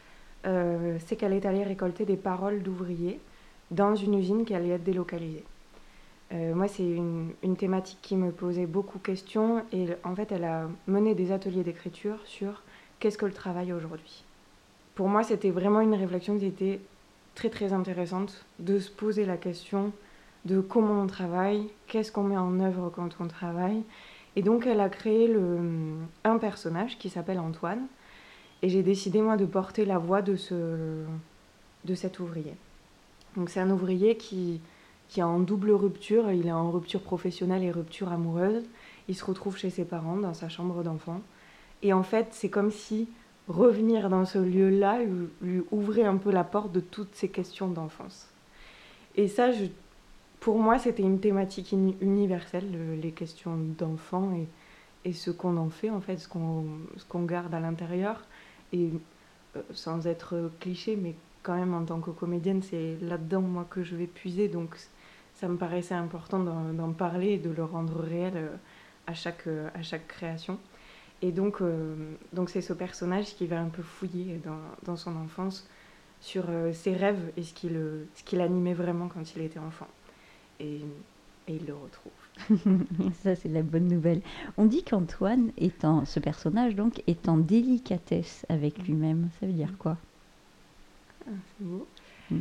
euh, 0.46 0.96
c'est 1.04 1.16
qu'elle 1.16 1.34
est 1.34 1.44
allée 1.44 1.62
récolter 1.62 2.06
des 2.06 2.16
paroles 2.16 2.62
d'ouvriers 2.62 3.20
dans 3.70 3.94
une 3.94 4.14
usine 4.14 4.44
qui 4.44 4.54
allait 4.54 4.70
être 4.70 4.84
délocalisée. 4.84 5.44
Euh, 6.32 6.54
moi, 6.54 6.68
c'est 6.68 6.86
une, 6.86 7.30
une 7.42 7.56
thématique 7.56 7.98
qui 8.02 8.16
me 8.16 8.30
posait 8.30 8.66
beaucoup 8.66 8.98
de 8.98 9.02
questions 9.02 9.64
et 9.72 9.86
en 10.04 10.14
fait, 10.14 10.30
elle 10.32 10.44
a 10.44 10.68
mené 10.86 11.14
des 11.14 11.32
ateliers 11.32 11.64
d'écriture 11.64 12.18
sur 12.24 12.62
qu'est-ce 12.98 13.18
que 13.18 13.26
le 13.26 13.32
travail 13.32 13.72
aujourd'hui. 13.72 14.24
Pour 14.94 15.08
moi, 15.08 15.22
c'était 15.22 15.50
vraiment 15.50 15.80
une 15.80 15.94
réflexion 15.94 16.38
qui 16.38 16.46
était 16.46 16.80
très 17.34 17.50
très 17.50 17.72
intéressante 17.72 18.44
de 18.58 18.78
se 18.78 18.90
poser 18.90 19.24
la 19.24 19.36
question 19.36 19.92
de 20.44 20.60
comment 20.60 21.02
on 21.02 21.06
travaille, 21.06 21.68
qu'est-ce 21.86 22.10
qu'on 22.10 22.24
met 22.24 22.36
en 22.36 22.58
œuvre 22.60 22.90
quand 22.94 23.08
on 23.20 23.28
travaille. 23.28 23.82
Et 24.36 24.42
donc, 24.42 24.66
elle 24.66 24.80
a 24.80 24.88
créé 24.88 25.28
le, 25.28 25.58
un 26.24 26.38
personnage 26.38 26.98
qui 26.98 27.10
s'appelle 27.10 27.38
Antoine. 27.38 27.86
Et 28.62 28.68
j'ai 28.68 28.82
décidé, 28.82 29.20
moi, 29.20 29.36
de 29.36 29.46
porter 29.46 29.84
la 29.84 29.98
voix 29.98 30.20
de, 30.20 30.36
ce, 30.36 31.04
de 31.84 31.94
cet 31.94 32.18
ouvrier. 32.18 32.54
Donc, 33.38 33.48
c'est 33.48 33.60
un 33.60 33.70
ouvrier 33.70 34.16
qui, 34.16 34.60
qui 35.08 35.20
est 35.20 35.22
en 35.22 35.38
double 35.38 35.70
rupture. 35.70 36.30
Il 36.32 36.46
est 36.48 36.52
en 36.52 36.70
rupture 36.70 37.00
professionnelle 37.00 37.62
et 37.62 37.70
rupture 37.70 38.12
amoureuse. 38.12 38.64
Il 39.08 39.14
se 39.14 39.24
retrouve 39.24 39.56
chez 39.56 39.70
ses 39.70 39.84
parents, 39.84 40.16
dans 40.16 40.34
sa 40.34 40.48
chambre 40.50 40.82
d'enfant. 40.82 41.22
Et 41.82 41.92
en 41.92 42.02
fait, 42.02 42.26
c'est 42.32 42.50
comme 42.50 42.70
si 42.70 43.08
revenir 43.46 44.10
dans 44.10 44.26
ce 44.26 44.38
lieu-là 44.38 44.98
lui, 45.40 45.62
ouvrait 45.70 46.04
un 46.04 46.16
peu 46.16 46.30
la 46.30 46.44
porte 46.44 46.72
de 46.72 46.80
toutes 46.80 47.14
ces 47.14 47.28
questions 47.28 47.68
d'enfance. 47.68 48.28
Et 49.16 49.28
ça, 49.28 49.50
pour 50.40 50.58
moi, 50.58 50.78
c'était 50.78 51.02
une 51.04 51.20
thématique 51.20 51.72
uni- 51.72 51.96
universelle, 52.00 52.70
le- 52.70 53.00
les 53.00 53.12
questions 53.12 53.56
d'enfants 53.56 54.32
et, 54.36 55.08
et 55.08 55.12
ce 55.12 55.30
qu'on 55.30 55.56
en 55.56 55.70
fait, 55.70 55.90
en 55.90 56.00
fait, 56.00 56.18
ce 56.18 56.28
qu'on 56.28 56.66
ce 56.96 57.04
qu'on 57.04 57.22
garde 57.22 57.54
à 57.54 57.60
l'intérieur. 57.60 58.20
Et 58.72 58.90
euh, 59.56 59.62
sans 59.72 60.06
être 60.06 60.50
cliché, 60.60 60.96
mais 60.96 61.14
quand 61.42 61.56
même 61.56 61.74
en 61.74 61.84
tant 61.84 62.00
que 62.00 62.10
comédienne, 62.10 62.62
c'est 62.62 62.96
là-dedans, 63.02 63.42
moi, 63.42 63.66
que 63.70 63.82
je 63.82 63.96
vais 63.96 64.06
puiser. 64.06 64.48
Donc, 64.48 64.76
ça 65.34 65.48
me 65.48 65.56
paraissait 65.56 65.94
important 65.94 66.40
d'en 66.40 66.92
parler 66.92 67.32
et 67.34 67.38
de 67.38 67.50
le 67.50 67.64
rendre 67.64 68.00
réel 68.00 68.32
euh, 68.36 68.56
à 69.06 69.14
chaque, 69.14 69.46
euh, 69.46 69.68
à 69.74 69.82
chaque 69.82 70.08
création. 70.08 70.58
Et 71.22 71.32
donc, 71.32 71.62
euh, 71.62 71.96
donc 72.32 72.50
c'est 72.50 72.60
ce 72.62 72.72
personnage 72.72 73.34
qui 73.36 73.46
va 73.46 73.60
un 73.60 73.68
peu 73.70 73.82
fouiller 73.82 74.40
dans, 74.44 74.60
dans 74.84 74.96
son 74.96 75.16
enfance 75.16 75.68
sur 76.20 76.46
euh, 76.50 76.72
ses 76.72 76.94
rêves 76.94 77.32
et 77.36 77.42
ce 77.44 77.54
qui 77.54 77.68
le- 77.70 78.06
ce 78.14 78.24
qui 78.24 78.36
l'animait 78.36 78.74
vraiment 78.74 79.08
quand 79.08 79.34
il 79.36 79.42
était 79.42 79.58
enfant. 79.60 79.88
Et, 80.60 80.76
et 81.48 81.56
il 81.56 81.66
le 81.66 81.74
retrouve. 81.76 82.12
Ça, 83.22 83.34
c'est 83.36 83.48
la 83.48 83.62
bonne 83.62 83.88
nouvelle. 83.88 84.22
On 84.56 84.66
dit 84.66 84.84
qu'Antoine, 84.84 85.52
en, 85.82 86.04
ce 86.04 86.20
personnage, 86.20 86.74
donc, 86.74 87.02
est 87.06 87.28
en 87.28 87.36
délicatesse 87.38 88.46
avec 88.48 88.86
lui-même. 88.86 89.30
Ça 89.40 89.46
veut 89.46 89.52
dire 89.52 89.76
quoi? 89.78 89.98
C'est 91.58 91.64
beau. 91.64 91.86
Mm. 92.30 92.40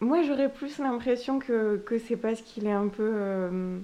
Moi, 0.00 0.22
j'aurais 0.22 0.52
plus 0.52 0.78
l'impression 0.78 1.38
que, 1.38 1.76
que 1.78 1.98
c'est 1.98 2.16
parce 2.16 2.42
qu'il 2.42 2.66
est 2.66 2.72
un 2.72 2.88
peu. 2.88 3.10
euh, 3.14 3.78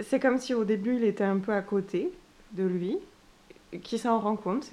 C'est 0.00 0.20
comme 0.20 0.38
si 0.38 0.54
au 0.54 0.64
début, 0.64 0.96
il 0.96 1.04
était 1.04 1.24
un 1.24 1.38
peu 1.38 1.52
à 1.52 1.62
côté 1.62 2.10
de 2.52 2.64
lui, 2.64 2.96
qui 3.82 3.98
s'en 3.98 4.18
rend 4.18 4.36
compte, 4.36 4.64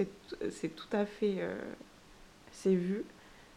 c'est 0.49 0.75
tout 0.75 0.87
à 0.91 1.05
fait. 1.05 1.35
euh, 1.39 1.55
C'est 2.51 2.73
vu, 2.75 3.03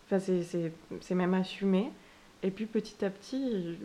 enfin, 0.07 0.19
c'est- 0.21 1.15
même 1.15 1.35
assumé. 1.35 1.91
Et 2.43 2.51
puis 2.51 2.67
petit 2.67 3.03
à 3.05 3.11
petit, 3.11 3.79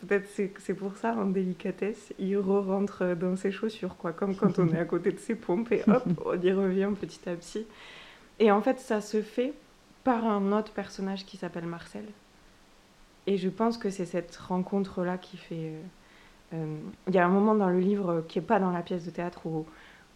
peut-être 0.00 0.28
c'est 0.28 0.52
c'est 0.58 0.74
pour 0.74 0.96
ça, 0.96 1.14
en 1.14 1.26
délicatesse, 1.26 2.14
il 2.18 2.36
re-rentre 2.38 3.14
dans 3.16 3.36
ses 3.36 3.50
chaussures, 3.52 3.96
quoi, 3.96 4.12
comme 4.12 4.36
quand 4.36 4.58
on 4.58 4.68
est 4.72 4.78
à 4.78 4.84
côté 4.86 5.12
de 5.12 5.18
ses 5.18 5.34
pompes, 5.34 5.72
et 5.72 5.82
hop, 5.88 6.04
on 6.26 6.40
y 6.40 6.52
revient 6.52 6.90
petit 6.98 7.28
à 7.28 7.34
petit. 7.36 7.66
Et 8.42 8.50
en 8.50 8.60
fait, 8.60 8.80
ça 8.80 9.00
se 9.00 9.22
fait 9.22 9.52
par 10.02 10.26
un 10.26 10.50
autre 10.50 10.72
personnage 10.72 11.24
qui 11.24 11.36
s'appelle 11.36 11.64
Marcel. 11.64 12.04
Et 13.28 13.36
je 13.36 13.48
pense 13.48 13.78
que 13.78 13.88
c'est 13.88 14.04
cette 14.04 14.34
rencontre-là 14.34 15.16
qui 15.16 15.36
fait. 15.36 15.54
euh, 15.54 15.80
euh, 16.54 16.76
Il 17.06 17.14
y 17.14 17.18
a 17.18 17.24
un 17.24 17.28
moment 17.28 17.54
dans 17.54 17.68
le 17.68 17.78
livre 17.78 18.24
qui 18.26 18.40
n'est 18.40 18.44
pas 18.44 18.58
dans 18.58 18.72
la 18.72 18.82
pièce 18.82 19.04
de 19.04 19.10
théâtre 19.10 19.46
où, 19.46 19.64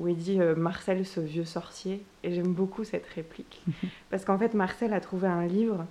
où 0.00 0.08
il 0.08 0.16
dit 0.16 0.40
euh, 0.40 0.56
Marcel, 0.56 1.06
ce 1.06 1.20
vieux 1.20 1.44
sorcier. 1.44 2.04
Et 2.24 2.32
j'aime 2.34 2.52
beaucoup 2.52 2.82
cette 2.82 3.06
réplique. 3.06 3.62
Parce 4.10 4.24
qu'en 4.24 4.36
fait, 4.36 4.54
Marcel 4.54 4.92
a 4.92 4.98
trouvé 5.00 5.28
un 5.28 5.46
livre 5.46 5.86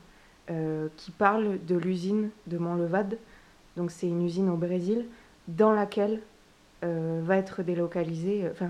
euh, 0.50 0.90
qui 0.98 1.12
parle 1.12 1.64
de 1.66 1.78
l'usine 1.78 2.32
de 2.48 2.58
Montlevade. 2.58 3.18
Donc, 3.78 3.92
c'est 3.92 4.10
une 4.10 4.26
usine 4.26 4.50
au 4.50 4.58
Brésil 4.58 5.06
dans 5.48 5.72
laquelle 5.72 6.22
va 6.82 7.38
être 7.38 7.64
délocalisé. 7.64 8.48
Enfin, 8.52 8.70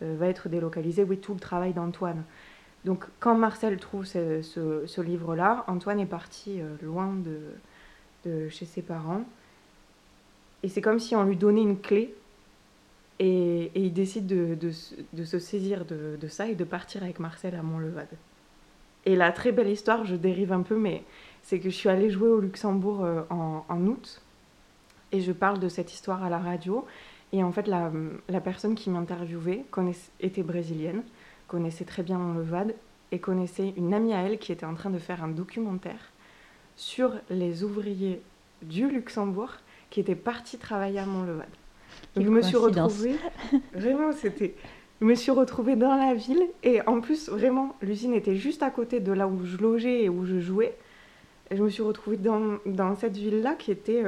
va 0.00 0.28
être 0.28 0.48
délocalisé, 0.48 1.02
oui, 1.02 1.18
tout 1.18 1.34
le 1.34 1.40
travail 1.40 1.72
d'Antoine. 1.72 2.22
Donc, 2.86 3.04
quand 3.18 3.34
Marcel 3.34 3.78
trouve 3.78 4.04
ce, 4.06 5.00
livre-là, 5.00 5.64
Antoine 5.66 5.98
est 5.98 6.06
parti 6.06 6.60
euh, 6.60 6.76
loin 6.82 7.12
de, 8.24 8.48
chez 8.48 8.64
ses 8.64 8.80
parents. 8.80 9.24
Et 10.62 10.68
c'est 10.68 10.80
comme 10.80 11.00
si 11.00 11.16
on 11.16 11.24
lui 11.24 11.36
donnait 11.36 11.62
une 11.62 11.80
clé. 11.80 12.14
Et, 13.18 13.72
il 13.74 13.92
décide 13.92 14.26
de, 14.28 14.70
se- 14.70 15.38
saisir 15.40 15.84
de, 15.84 16.28
ça 16.28 16.46
et 16.46 16.54
de 16.54 16.62
partir 16.62 17.02
avec 17.02 17.18
Marcel 17.18 17.56
à 17.56 17.62
Montlevade. 17.62 18.16
Et 19.04 19.16
la 19.16 19.32
très 19.32 19.50
belle 19.50 19.68
histoire, 19.68 20.04
je 20.04 20.14
dérive 20.14 20.52
un 20.52 20.62
peu, 20.62 20.76
mais 20.76 21.02
c'est 21.42 21.58
que 21.58 21.70
je 21.70 21.74
suis 21.74 21.88
allée 21.88 22.10
jouer 22.10 22.28
au 22.28 22.40
Luxembourg 22.40 23.04
euh, 23.04 23.22
en, 23.30 23.86
août. 23.86 24.22
Et 25.10 25.20
je 25.20 25.32
parle 25.32 25.58
de 25.58 25.68
cette 25.68 25.92
histoire 25.92 26.22
à 26.22 26.30
la 26.30 26.38
radio. 26.38 26.86
Et 27.32 27.42
en 27.42 27.50
fait, 27.50 27.66
la, 27.66 27.90
personne 28.40 28.76
qui 28.76 28.90
m'interviewait 28.90 29.64
était 30.20 30.44
brésilienne, 30.44 31.02
connaissait 31.48 31.84
très 31.84 32.02
bien 32.02 32.18
Montlevade 32.18 32.74
et 33.12 33.18
connaissait 33.18 33.72
une 33.76 33.94
amie 33.94 34.12
à 34.12 34.22
elle 34.22 34.38
qui 34.38 34.52
était 34.52 34.66
en 34.66 34.74
train 34.74 34.90
de 34.90 34.98
faire 34.98 35.22
un 35.22 35.28
documentaire 35.28 36.12
sur 36.76 37.12
les 37.30 37.64
ouvriers 37.64 38.20
du 38.62 38.88
Luxembourg 38.88 39.52
qui 39.90 40.00
étaient 40.00 40.14
partis 40.14 40.58
travailler 40.58 40.98
à 40.98 41.06
Quelle 42.14 42.24
je 42.24 42.28
me 42.28 42.42
suis 42.42 42.56
retrouvée, 42.56 43.16
vraiment, 43.74 44.12
c'était. 44.12 44.54
Je 45.00 45.06
me 45.06 45.14
suis 45.14 45.30
retrouvée 45.30 45.76
dans 45.76 45.94
la 45.94 46.14
ville 46.14 46.42
et 46.62 46.80
en 46.86 47.00
plus, 47.00 47.28
vraiment, 47.28 47.76
l'usine 47.82 48.14
était 48.14 48.36
juste 48.36 48.62
à 48.62 48.70
côté 48.70 48.98
de 48.98 49.12
là 49.12 49.28
où 49.28 49.44
je 49.44 49.58
logeais 49.58 50.04
et 50.04 50.08
où 50.08 50.24
je 50.24 50.40
jouais. 50.40 50.74
Et 51.50 51.56
je 51.56 51.62
me 51.62 51.68
suis 51.68 51.82
retrouvée 51.82 52.16
dans, 52.16 52.58
dans 52.64 52.96
cette 52.96 53.16
ville-là 53.16 53.54
qui 53.54 53.70
était 53.70 54.02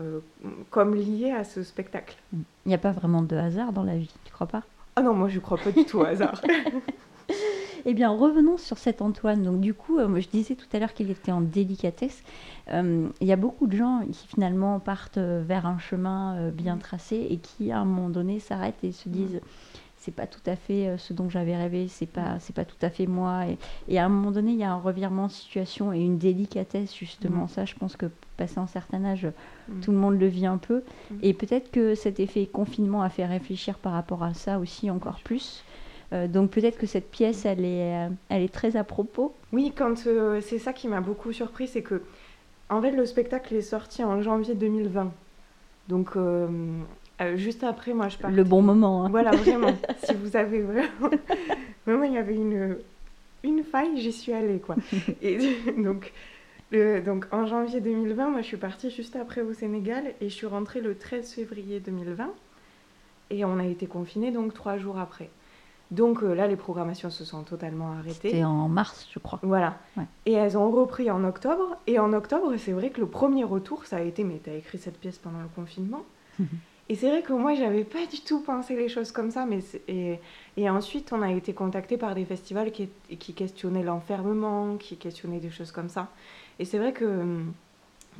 euh, 0.00 0.20
comme 0.70 0.94
liées 0.94 1.32
à 1.32 1.44
ce 1.44 1.62
spectacle. 1.62 2.16
Il 2.32 2.68
n'y 2.68 2.74
a 2.74 2.78
pas 2.78 2.92
vraiment 2.92 3.22
de 3.22 3.36
hasard 3.36 3.72
dans 3.72 3.82
la 3.82 3.96
vie, 3.96 4.14
tu 4.24 4.32
crois 4.32 4.46
pas? 4.46 4.62
Ah 4.96 5.02
non, 5.02 5.14
moi 5.14 5.28
je 5.28 5.40
crois 5.40 5.58
pas 5.58 5.72
du 5.72 5.84
tout 5.84 5.98
au 5.98 6.04
hasard. 6.04 6.40
Eh 7.84 7.94
bien, 7.94 8.10
revenons 8.10 8.58
sur 8.58 8.78
cet 8.78 9.02
Antoine. 9.02 9.42
Donc, 9.42 9.60
du 9.60 9.74
coup, 9.74 9.98
je 9.98 10.28
disais 10.28 10.54
tout 10.54 10.68
à 10.72 10.78
l'heure 10.78 10.94
qu'il 10.94 11.10
était 11.10 11.32
en 11.32 11.40
délicatesse. 11.40 12.22
il 12.72 13.10
y 13.20 13.32
a 13.32 13.36
beaucoup 13.36 13.66
de 13.66 13.76
gens 13.76 14.02
qui 14.06 14.28
finalement 14.28 14.78
partent 14.78 15.18
vers 15.18 15.66
un 15.66 15.78
chemin 15.78 16.50
bien 16.50 16.76
tracé 16.76 17.26
et 17.28 17.38
qui, 17.38 17.72
à 17.72 17.80
un 17.80 17.84
moment 17.84 18.08
donné, 18.08 18.38
s'arrêtent 18.38 18.84
et 18.84 18.92
se 18.92 19.08
disent 19.08 19.40
c'est 20.02 20.14
pas 20.14 20.26
tout 20.26 20.40
à 20.46 20.56
fait 20.56 20.88
euh, 20.88 20.98
ce 20.98 21.12
dont 21.12 21.30
j'avais 21.30 21.56
rêvé, 21.56 21.86
c'est 21.86 22.06
pas 22.06 22.38
c'est 22.40 22.54
pas 22.54 22.64
tout 22.64 22.76
à 22.82 22.90
fait 22.90 23.06
moi. 23.06 23.44
Et, 23.88 23.98
à 23.98 24.04
un 24.04 24.08
moment 24.08 24.32
donné, 24.32 24.50
il 24.52 24.58
y 24.58 24.64
a 24.64 24.72
un 24.72 24.80
revirement 24.80 25.28
de 25.28 25.32
situation 25.32 25.92
et 25.92 26.00
une 26.00 26.18
délicatesse 26.18 26.94
justement. 26.94 27.44
Mm. 27.44 27.48
Ça, 27.48 27.64
je 27.64 27.74
pense 27.76 27.96
que 27.96 28.06
passé 28.36 28.58
un 28.58 28.66
certain 28.66 29.04
âge, 29.04 29.28
mm. 29.68 29.80
tout 29.80 29.92
le 29.92 29.98
monde 29.98 30.18
le 30.18 30.26
vit 30.26 30.46
un 30.46 30.58
peu. 30.58 30.82
Mm. 31.10 31.14
Et 31.22 31.34
peut-être 31.34 31.70
que 31.70 31.94
cet 31.94 32.18
effet 32.18 32.46
confinement 32.46 33.02
a 33.02 33.10
fait 33.10 33.26
réfléchir 33.26 33.78
par 33.78 33.92
rapport 33.92 34.24
à 34.24 34.34
ça 34.34 34.58
aussi 34.58 34.90
encore 34.90 35.20
plus. 35.20 35.62
Euh, 36.12 36.26
donc 36.26 36.50
peut-être 36.50 36.78
que 36.78 36.86
cette 36.86 37.10
pièce, 37.10 37.46
elle 37.46 37.64
est, 37.64 38.06
euh, 38.06 38.08
elle 38.28 38.42
est 38.42 38.52
très 38.52 38.76
à 38.76 38.82
propos. 38.82 39.34
Oui, 39.52 39.72
quand 39.76 39.94
c'est 40.40 40.58
ça 40.58 40.72
qui 40.72 40.88
m'a 40.88 41.00
beaucoup 41.00 41.32
surpris, 41.32 41.68
c'est 41.68 41.82
que 41.82 42.02
en 42.68 42.82
fait 42.82 42.90
le 42.90 43.06
spectacle 43.06 43.54
est 43.54 43.62
sorti 43.62 44.02
en 44.02 44.20
janvier 44.20 44.56
2020. 44.56 45.12
Donc 45.88 46.16
euh, 46.16 46.48
juste 47.36 47.64
après, 47.64 47.94
moi, 47.94 48.08
je 48.08 48.18
partais. 48.18 48.36
Le 48.36 48.44
bon 48.44 48.62
moment. 48.62 49.04
Hein. 49.04 49.08
Voilà, 49.10 49.32
vraiment. 49.32 49.74
si 50.04 50.14
vous 50.14 50.36
avez 50.36 50.60
vraiment. 50.60 51.10
vraiment, 51.86 52.04
il 52.04 52.12
y 52.12 52.18
avait 52.18 52.34
une, 52.34 52.76
une 53.42 53.64
faille, 53.64 54.00
j'y 54.00 54.12
suis 54.12 54.32
allée, 54.32 54.58
quoi. 54.58 54.76
Et 55.22 55.38
donc, 55.78 56.12
donc, 57.04 57.26
en 57.32 57.46
janvier 57.46 57.80
2020, 57.80 58.30
moi, 58.30 58.40
je 58.40 58.46
suis 58.46 58.56
partie 58.56 58.90
juste 58.90 59.16
après 59.16 59.42
au 59.42 59.52
Sénégal 59.52 60.04
et 60.20 60.28
je 60.28 60.34
suis 60.34 60.46
rentrée 60.46 60.80
le 60.80 60.96
13 60.96 61.32
février 61.32 61.80
2020. 61.80 62.30
Et 63.30 63.44
on 63.44 63.58
a 63.58 63.66
été 63.66 63.86
confinés, 63.86 64.30
donc, 64.30 64.54
trois 64.54 64.78
jours 64.78 64.98
après. 64.98 65.30
Donc 65.92 66.22
euh, 66.22 66.34
là, 66.34 66.46
les 66.46 66.56
programmations 66.56 67.10
se 67.10 67.22
sont 67.22 67.42
totalement 67.42 67.92
arrêtées. 67.92 68.30
C'était 68.30 68.44
en 68.44 68.66
mars, 68.66 69.06
je 69.12 69.18
crois. 69.18 69.38
Voilà. 69.42 69.76
Et 70.24 70.32
elles 70.32 70.56
ont 70.56 70.70
repris 70.70 71.10
en 71.10 71.22
octobre. 71.22 71.76
Et 71.86 71.98
en 71.98 72.14
octobre, 72.14 72.54
c'est 72.56 72.72
vrai 72.72 72.88
que 72.88 72.98
le 72.98 73.06
premier 73.06 73.44
retour, 73.44 73.84
ça 73.84 73.96
a 73.98 74.00
été 74.00 74.24
Mais 74.24 74.40
t'as 74.42 74.54
écrit 74.54 74.78
cette 74.78 74.98
pièce 74.98 75.18
pendant 75.18 75.42
le 75.42 75.48
confinement 75.54 76.02
Et 76.88 76.94
c'est 76.94 77.08
vrai 77.08 77.22
que 77.22 77.32
moi, 77.32 77.54
j'avais 77.54 77.84
pas 77.84 78.06
du 78.06 78.20
tout 78.20 78.40
pensé 78.40 78.76
les 78.76 78.88
choses 78.88 79.12
comme 79.12 79.30
ça. 79.30 79.46
Mais 79.46 79.60
et, 79.88 80.18
et, 80.56 80.68
ensuite, 80.68 81.12
on 81.12 81.22
a 81.22 81.32
été 81.32 81.52
contacté 81.52 81.96
par 81.96 82.14
des 82.14 82.24
festivals 82.24 82.72
qui, 82.72 82.88
qui 83.18 83.32
questionnaient 83.34 83.82
l'enfermement, 83.82 84.76
qui 84.76 84.96
questionnaient 84.96 85.40
des 85.40 85.50
choses 85.50 85.72
comme 85.72 85.88
ça. 85.88 86.08
Et 86.58 86.64
c'est 86.64 86.78
vrai 86.78 86.92
que 86.92 87.04
hum, 87.04 87.52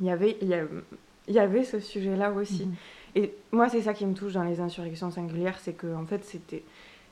il 0.01 0.07
y 0.07 0.09
avait, 0.09 0.37
il 0.41 1.33
y, 1.33 1.39
avait 1.39 1.63
ce 1.63 1.79
sujet-là 1.79 2.31
aussi. 2.31 2.65
Mhm. 2.65 2.75
Et 3.15 3.33
moi, 3.51 3.69
c'est 3.69 3.81
ça 3.81 3.93
qui 3.93 4.05
me 4.05 4.13
touche 4.13 4.33
dans 4.33 4.43
les 4.43 4.59
insurrections 4.59 5.11
singulières, 5.11 5.59
c'est 5.59 5.73
que 5.73 5.93
en 5.93 6.05
fait, 6.05 6.25
c'était 6.25 6.63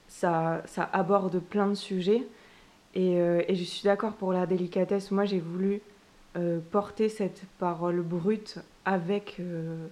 ça, 0.07 0.63
ça 0.65 0.89
aborde 0.91 1.39
plein 1.39 1.67
de 1.67 1.75
sujets. 1.75 2.23
Et, 2.95 3.19
euh, 3.21 3.43
et 3.47 3.55
je 3.55 3.63
suis 3.63 3.83
d'accord 3.83 4.13
pour 4.13 4.33
la 4.33 4.45
délicatesse. 4.45 5.11
Moi, 5.11 5.25
j'ai 5.25 5.39
voulu 5.39 5.81
euh, 6.37 6.59
porter 6.71 7.07
cette 7.07 7.43
parole 7.59 8.01
brute 8.01 8.57
avec 8.83 9.37
euh, 9.39 9.87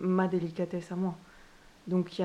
ma 0.00 0.28
délicatesse 0.28 0.92
à 0.92 0.96
moi. 0.96 1.16
Donc 1.86 2.20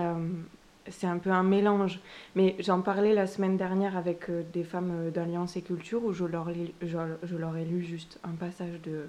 c'est 0.87 1.07
un 1.07 1.17
peu 1.17 1.31
un 1.31 1.43
mélange. 1.43 1.99
Mais 2.35 2.55
j'en 2.59 2.81
parlais 2.81 3.13
la 3.13 3.27
semaine 3.27 3.57
dernière 3.57 3.97
avec 3.97 4.29
euh, 4.29 4.43
des 4.53 4.63
femmes 4.63 4.91
euh, 4.91 5.11
d'Alliance 5.11 5.55
et 5.57 5.61
Culture 5.61 6.03
où 6.03 6.13
je 6.13 6.25
leur, 6.25 6.49
je, 6.81 7.35
leur 7.35 7.57
ai 7.57 7.65
lu 7.65 7.83
juste 7.83 8.19
un 8.23 8.31
passage 8.31 8.81
de, 8.81 9.07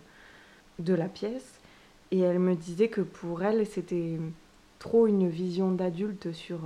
de 0.79 0.95
la 0.95 1.09
pièce. 1.09 1.61
Et 2.11 2.21
elles 2.21 2.39
me 2.39 2.55
disaient 2.55 2.89
que 2.89 3.01
pour 3.01 3.43
elles, 3.43 3.67
c'était 3.67 4.19
trop 4.79 5.07
une 5.07 5.29
vision 5.29 5.71
d'adulte 5.73 6.33
sur... 6.33 6.61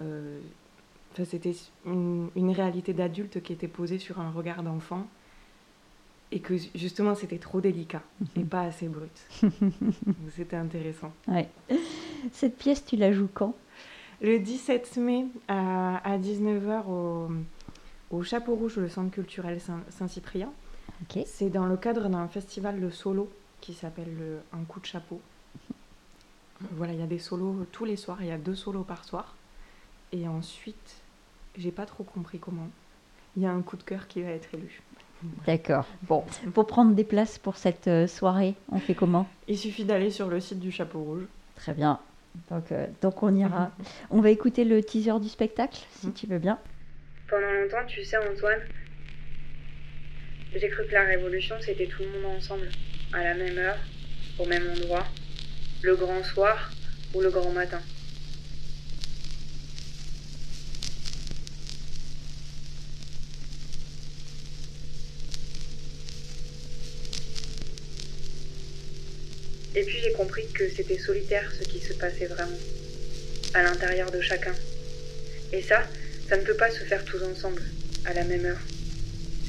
Euh, 0.00 0.40
c'était 1.24 1.54
une 1.84 2.52
réalité 2.52 2.94
d'adulte 2.94 3.42
qui 3.42 3.52
était 3.52 3.68
posée 3.68 3.98
sur 3.98 4.20
un 4.20 4.30
regard 4.30 4.62
d'enfant 4.62 5.06
et 6.32 6.40
que 6.40 6.54
justement 6.74 7.14
c'était 7.14 7.38
trop 7.38 7.60
délicat 7.60 8.02
et 8.36 8.44
pas 8.44 8.62
assez 8.62 8.88
brut. 8.88 9.10
c'était 10.36 10.56
intéressant. 10.56 11.12
Ouais. 11.26 11.48
Cette 12.32 12.56
pièce, 12.56 12.84
tu 12.84 12.96
la 12.96 13.12
joues 13.12 13.28
quand? 13.32 13.54
Le 14.22 14.38
17 14.38 14.98
mai 14.98 15.26
à, 15.48 16.18
19h 16.18 16.86
au, 16.88 17.30
au, 18.10 18.22
Chapeau 18.22 18.54
Rouge, 18.54 18.76
le 18.76 18.88
Centre 18.88 19.10
culturel 19.10 19.58
Saint-Cyprien. 19.88 20.50
C'est 21.24 21.48
dans 21.48 21.64
le 21.64 21.78
cadre 21.78 22.08
d'un 22.08 22.28
festival 22.28 22.80
de 22.80 22.90
solo 22.90 23.30
qui 23.62 23.72
s'appelle 23.72 24.40
Un 24.52 24.64
coup 24.64 24.80
de 24.80 24.86
chapeau. 24.86 25.20
Voilà, 26.72 26.92
il 26.92 27.00
y 27.00 27.02
a 27.02 27.06
des 27.06 27.18
solos 27.18 27.66
tous 27.72 27.86
les 27.86 27.96
soirs, 27.96 28.18
il 28.20 28.28
y 28.28 28.32
a 28.32 28.36
deux 28.36 28.54
solos 28.54 28.84
par 28.84 29.04
soir. 29.04 29.34
Et 30.12 30.28
ensuite, 30.28 30.96
j'ai 31.56 31.70
pas 31.70 31.86
trop 31.86 32.04
compris 32.04 32.38
comment. 32.38 32.68
Il 33.36 33.42
y 33.42 33.46
a 33.46 33.52
un 33.52 33.62
coup 33.62 33.76
de 33.76 33.82
cœur 33.82 34.08
qui 34.08 34.22
va 34.22 34.30
être 34.30 34.54
élu. 34.54 34.82
D'accord. 35.46 35.86
Bon, 36.02 36.24
pour 36.54 36.66
prendre 36.66 36.94
des 36.94 37.04
places 37.04 37.38
pour 37.38 37.56
cette 37.56 37.88
euh, 37.88 38.06
soirée, 38.06 38.54
on 38.72 38.78
fait 38.78 38.94
comment? 38.94 39.28
Il 39.48 39.58
suffit 39.58 39.84
d'aller 39.84 40.10
sur 40.10 40.28
le 40.28 40.40
site 40.40 40.60
du 40.60 40.70
Chapeau 40.70 41.00
Rouge. 41.00 41.24
Très 41.56 41.74
bien. 41.74 42.00
Donc, 42.50 42.72
euh, 42.72 42.86
donc 43.02 43.22
on 43.22 43.34
ira. 43.34 43.70
On 44.10 44.20
va 44.20 44.30
écouter 44.30 44.64
le 44.64 44.82
teaser 44.82 45.18
du 45.20 45.28
spectacle, 45.28 45.80
si 45.92 46.08
mm. 46.08 46.12
tu 46.14 46.26
veux 46.26 46.38
bien. 46.38 46.58
Pendant 47.28 47.50
longtemps, 47.50 47.86
tu 47.86 48.04
sais, 48.04 48.16
Antoine, 48.16 48.60
j'ai 50.54 50.68
cru 50.68 50.86
que 50.86 50.92
la 50.92 51.04
révolution, 51.04 51.56
c'était 51.60 51.86
tout 51.86 52.02
le 52.02 52.20
monde 52.20 52.36
ensemble, 52.36 52.68
à 53.12 53.22
la 53.22 53.34
même 53.34 53.58
heure, 53.58 53.78
au 54.38 54.46
même 54.46 54.68
endroit, 54.70 55.04
le 55.82 55.96
grand 55.96 56.22
soir 56.24 56.70
ou 57.14 57.20
le 57.20 57.30
grand 57.30 57.52
matin. 57.52 57.80
Et 69.80 69.82
puis 69.82 69.98
j'ai 70.04 70.12
compris 70.12 70.46
que 70.52 70.68
c'était 70.68 70.98
solitaire 70.98 71.50
ce 71.58 71.66
qui 71.66 71.80
se 71.80 71.94
passait 71.94 72.26
vraiment, 72.26 72.58
à 73.54 73.62
l'intérieur 73.62 74.10
de 74.10 74.20
chacun. 74.20 74.52
Et 75.54 75.62
ça, 75.62 75.84
ça 76.28 76.36
ne 76.36 76.42
peut 76.42 76.54
pas 76.54 76.70
se 76.70 76.84
faire 76.84 77.02
tous 77.06 77.22
ensemble, 77.22 77.62
à 78.04 78.12
la 78.12 78.24
même 78.24 78.44
heure. 78.44 78.60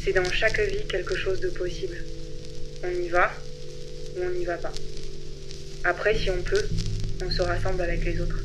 C'est 0.01 0.13
dans 0.13 0.31
chaque 0.31 0.61
vie 0.61 0.87
quelque 0.87 1.17
chose 1.17 1.41
de 1.41 1.49
possible. 1.49 1.97
On 2.81 2.91
y 2.91 3.09
va 3.09 3.29
ou 4.15 4.23
on 4.23 4.29
n'y 4.29 4.45
va 4.45 4.55
pas. 4.55 4.71
Après, 5.83 6.17
si 6.17 6.29
on 6.29 6.41
peut, 6.41 6.65
on 7.25 7.29
se 7.29 7.41
rassemble 7.41 7.81
avec 7.81 8.05
les 8.05 8.21
autres. 8.21 8.41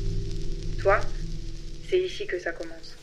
Toi, 0.79 0.99
c'est 1.89 1.99
ici 1.99 2.27
que 2.27 2.37
ça 2.37 2.51
commence. 2.51 2.96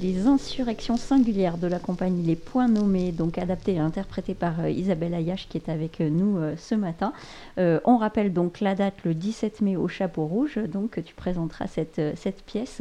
Insurrection 0.00 0.96
singulière 0.96 1.58
de 1.58 1.66
la 1.66 1.80
compagnie 1.80 2.22
Les 2.22 2.36
Points 2.36 2.68
Nommés, 2.68 3.10
donc 3.10 3.36
adaptée 3.36 3.74
et 3.74 3.78
interprétée 3.78 4.34
par 4.34 4.60
euh, 4.60 4.70
Isabelle 4.70 5.12
Ayache 5.12 5.48
qui 5.48 5.58
est 5.58 5.68
avec 5.68 6.00
euh, 6.00 6.08
nous 6.08 6.38
euh, 6.38 6.54
ce 6.56 6.76
matin. 6.76 7.12
on 7.56 7.96
rappelle 7.96 8.32
donc 8.32 8.60
la 8.60 8.76
date 8.76 8.94
le 9.04 9.14
17 9.14 9.60
mai 9.60 9.76
au 9.76 9.88
Chapeau 9.88 10.26
Rouge, 10.26 10.58
donc 10.68 11.02
tu 11.04 11.14
présenteras 11.14 11.66
cette, 11.66 12.00
cette 12.16 12.44
pièce. 12.44 12.80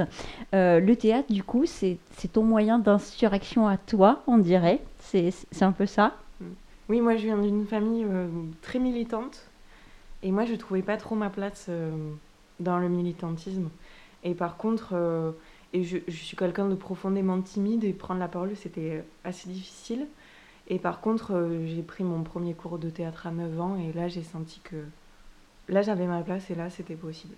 le 0.54 0.94
théâtre, 0.94 1.32
du 1.32 1.44
coup, 1.44 1.66
c'est 1.66 1.98
ton 2.32 2.44
moyen 2.44 2.78
d'insurrection 2.78 3.68
à 3.68 3.78
toi, 3.78 4.22
on 4.28 4.38
dirait. 4.38 4.82
C'est 5.00 5.34
un 5.62 5.72
peu 5.72 5.86
ça? 5.88 6.16
Oui, 6.90 7.02
moi 7.02 7.16
je 7.16 7.24
viens 7.24 7.38
d'une 7.38 7.66
famille 7.66 8.06
très 8.62 8.80
militante 8.80 9.50
et 10.22 10.32
moi 10.32 10.46
je 10.46 10.54
trouvais 10.56 10.84
pas 10.84 10.98
trop 10.98 11.16
ma 11.16 11.30
place 11.30 11.70
dans 12.60 12.78
le 12.78 12.90
militantisme. 12.90 13.70
Et 14.24 14.36
par 14.36 14.58
contre 14.58 14.94
et 15.74 15.84
je, 15.84 15.98
suis 16.10 16.38
quelqu'un 16.38 16.68
de 16.68 16.76
profondément 16.76 17.42
timide 17.42 17.84
et 17.84 17.94
prendre 17.94 18.20
la 18.20 18.28
parole, 18.28 18.56
c'était 18.56 19.04
assez 19.24 19.50
difficile. 19.50 20.08
Et 20.70 20.80
par 20.80 21.02
contre, 21.02 21.34
euh, 21.34 21.66
j'ai 21.68 21.82
pris 21.82 22.04
mon 22.04 22.24
premier 22.24 22.54
cours 22.54 22.78
de 22.78 22.90
théâtre 22.90 23.28
à 23.28 23.32
9 23.32 23.60
ans 23.62 23.78
et 23.78 23.94
là, 23.94 24.08
j'ai 24.08 24.24
senti 24.24 24.60
que 24.62 24.76
là, 25.70 25.82
j'avais 25.82 26.08
ma 26.08 26.22
place 26.22 26.50
et 26.50 26.56
là, 26.56 26.70
c'était 26.70 26.96
possible. 26.96 27.36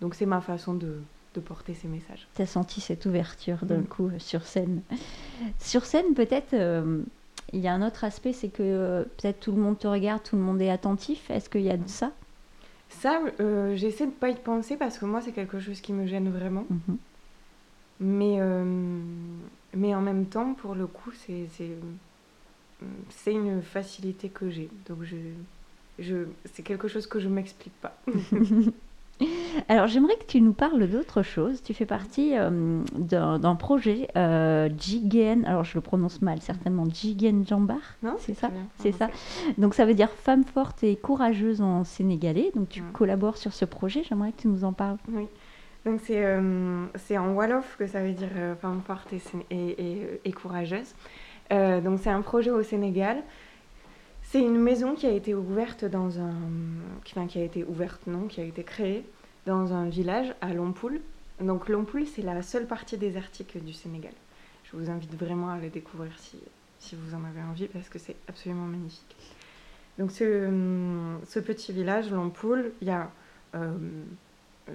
Donc, 0.00 0.14
c'est 0.14 0.26
ma 0.26 0.40
façon 0.40 0.74
de, 0.74 1.00
de 1.34 1.40
porter 1.40 1.74
ces 1.74 1.88
messages. 1.88 2.26
Tu 2.34 2.42
as 2.42 2.46
senti 2.46 2.80
cette 2.80 3.06
ouverture 3.06 3.58
d'un 3.64 3.78
Mm. 3.80 3.86
coup 3.86 4.08
euh, 4.08 4.18
sur 4.18 4.42
scène. 4.44 4.82
Sur 5.60 5.84
scène, 5.84 6.14
peut-être, 6.14 6.54
euh, 6.54 7.02
il 7.52 7.60
y 7.60 7.68
a 7.68 7.72
un 7.72 7.86
autre 7.86 8.04
aspect, 8.04 8.32
c'est 8.32 8.48
que 8.48 8.62
euh, 8.62 9.02
peut-être 9.02 9.40
tout 9.40 9.52
le 9.52 9.60
monde 9.60 9.78
te 9.78 9.86
regarde, 9.86 10.22
tout 10.22 10.36
le 10.36 10.42
monde 10.42 10.60
est 10.60 10.70
attentif. 10.70 11.30
Est-ce 11.30 11.48
qu'il 11.48 11.62
y 11.62 11.70
a 11.70 11.76
de 11.76 11.88
ça? 11.88 12.10
Ça, 12.88 13.20
j'essaie 13.74 14.06
de 14.06 14.12
pas 14.12 14.28
y 14.30 14.36
penser 14.36 14.76
parce 14.76 14.98
que 14.98 15.04
moi, 15.04 15.20
c'est 15.20 15.32
quelque 15.32 15.58
chose 15.58 15.80
qui 15.80 15.92
me 15.92 16.06
gêne 16.06 16.30
vraiment. 16.30 16.64
Mhm. 16.70 16.96
Mais, 18.00 18.36
euh, 18.40 18.64
mais 19.74 19.94
en 19.94 20.00
même 20.00 20.26
temps, 20.26 20.54
pour 20.54 20.74
le 20.74 20.86
coup, 20.86 21.10
c'est, 21.12 21.46
c'est, 21.56 21.70
c'est 23.10 23.32
une 23.32 23.62
facilité 23.62 24.28
que 24.28 24.50
j'ai. 24.50 24.68
Donc, 24.88 24.98
je, 25.02 25.16
je, 25.98 26.26
c'est 26.52 26.62
quelque 26.62 26.88
chose 26.88 27.06
que 27.06 27.20
je 27.20 27.28
m'explique 27.28 27.74
pas. 27.80 27.96
Alors, 29.68 29.86
j'aimerais 29.86 30.16
que 30.16 30.24
tu 30.26 30.40
nous 30.40 30.52
parles 30.52 30.88
d'autre 30.88 31.22
chose. 31.22 31.62
Tu 31.62 31.72
fais 31.72 31.86
partie 31.86 32.36
euh, 32.36 32.80
d'un 32.98 33.38
d'un 33.38 33.54
projet 33.54 34.08
euh, 34.16 34.68
Jigen, 34.76 35.44
alors 35.46 35.62
je 35.62 35.76
le 35.76 35.80
prononce 35.80 36.20
mal, 36.20 36.42
certainement 36.42 36.84
Jigen 36.92 37.46
Jambar. 37.46 37.78
Non 38.02 38.16
C'est 38.18 38.34
ça? 38.34 38.48
bien. 38.48 38.66
C'est 38.80 38.90
ça. 38.90 39.08
Donc, 39.56 39.74
ça 39.74 39.84
veut 39.86 39.94
dire 39.94 40.10
femme 40.10 40.42
forte 40.42 40.82
et 40.82 40.96
courageuse 40.96 41.60
en 41.60 41.84
sénégalais. 41.84 42.50
Donc, 42.56 42.68
tu 42.68 42.82
collabores 42.92 43.36
sur 43.36 43.52
ce 43.52 43.64
projet. 43.64 44.02
J'aimerais 44.02 44.32
que 44.32 44.42
tu 44.42 44.48
nous 44.48 44.64
en 44.64 44.72
parles. 44.72 44.98
Oui. 45.08 45.26
Donc 45.84 46.00
c'est 46.04 46.24
euh, 46.24 46.86
en 47.18 47.28
Wolof 47.34 47.76
que 47.78 47.86
ça 47.86 48.02
veut 48.02 48.12
dire 48.12 48.28
euh, 48.36 48.54
femme 48.56 48.80
forte 48.86 49.12
et, 49.12 49.20
et, 49.50 49.56
et- 49.82 50.20
et 50.24 50.32
courageuse. 50.32 50.94
Euh, 51.52 51.80
donc 51.80 52.00
c'est 52.02 52.10
un 52.10 52.22
projet 52.22 52.50
au 52.50 52.62
Sénégal. 52.62 53.22
C'est 54.22 54.40
une 54.40 54.58
maison 54.58 54.94
qui 54.94 55.06
a 55.06 55.10
été 55.10 55.34
ouverte 55.34 55.84
dans 55.84 56.18
un... 56.18 56.32
qui- 57.04 57.38
a 57.38 57.42
été 57.42 57.64
ouverte, 57.64 58.06
non, 58.06 58.26
qui 58.26 58.40
a 58.40 58.44
été 58.44 58.62
créée 58.64 59.04
dans 59.46 59.74
un 59.74 59.88
village 59.88 60.34
à 60.40 60.54
Lompoul. 60.54 61.00
Donc 61.40 61.68
Lompoul, 61.68 62.06
c'est 62.06 62.22
la 62.22 62.40
seule 62.42 62.66
partie 62.66 62.96
désertique 62.96 63.62
du 63.62 63.72
Sénégal. 63.74 64.12
Je 64.64 64.76
vous 64.76 64.90
invite 64.90 65.14
vraiment 65.14 65.50
à 65.50 65.58
le 65.58 65.68
découvrir 65.68 66.12
si, 66.18 66.38
si 66.78 66.96
vous 66.96 67.14
en 67.14 67.22
avez 67.24 67.42
envie 67.42 67.66
parce 67.68 67.90
que 67.90 67.98
c'est 67.98 68.16
absolument 68.26 68.64
magnifique. 68.66 69.14
Donc 69.98 70.10
ce, 70.10 70.48
ce 71.28 71.38
petit 71.40 71.72
village, 71.72 72.10
Lompoul, 72.10 72.72
il 72.80 72.88
y 72.88 72.90
a 72.90 73.10
euh, 73.54 73.72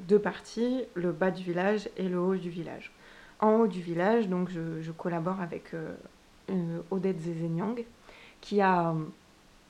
deux 0.08 0.20
parties, 0.20 0.84
le 0.94 1.12
bas 1.12 1.32
du 1.32 1.44
village 1.44 1.90
et 1.98 2.08
le 2.08 2.20
haut 2.20 2.36
du 2.36 2.50
village. 2.50 2.92
En 3.40 3.56
haut 3.56 3.68
du 3.68 3.82
village, 3.82 4.28
donc 4.28 4.50
je, 4.50 4.92
collabore 4.92 5.40
avec 5.42 5.74
euh, 5.74 6.80
Odette 6.92 7.20
Zézéniang 7.20 7.84
qui 8.42 8.62
a 8.62 8.92
euh, 8.92 8.94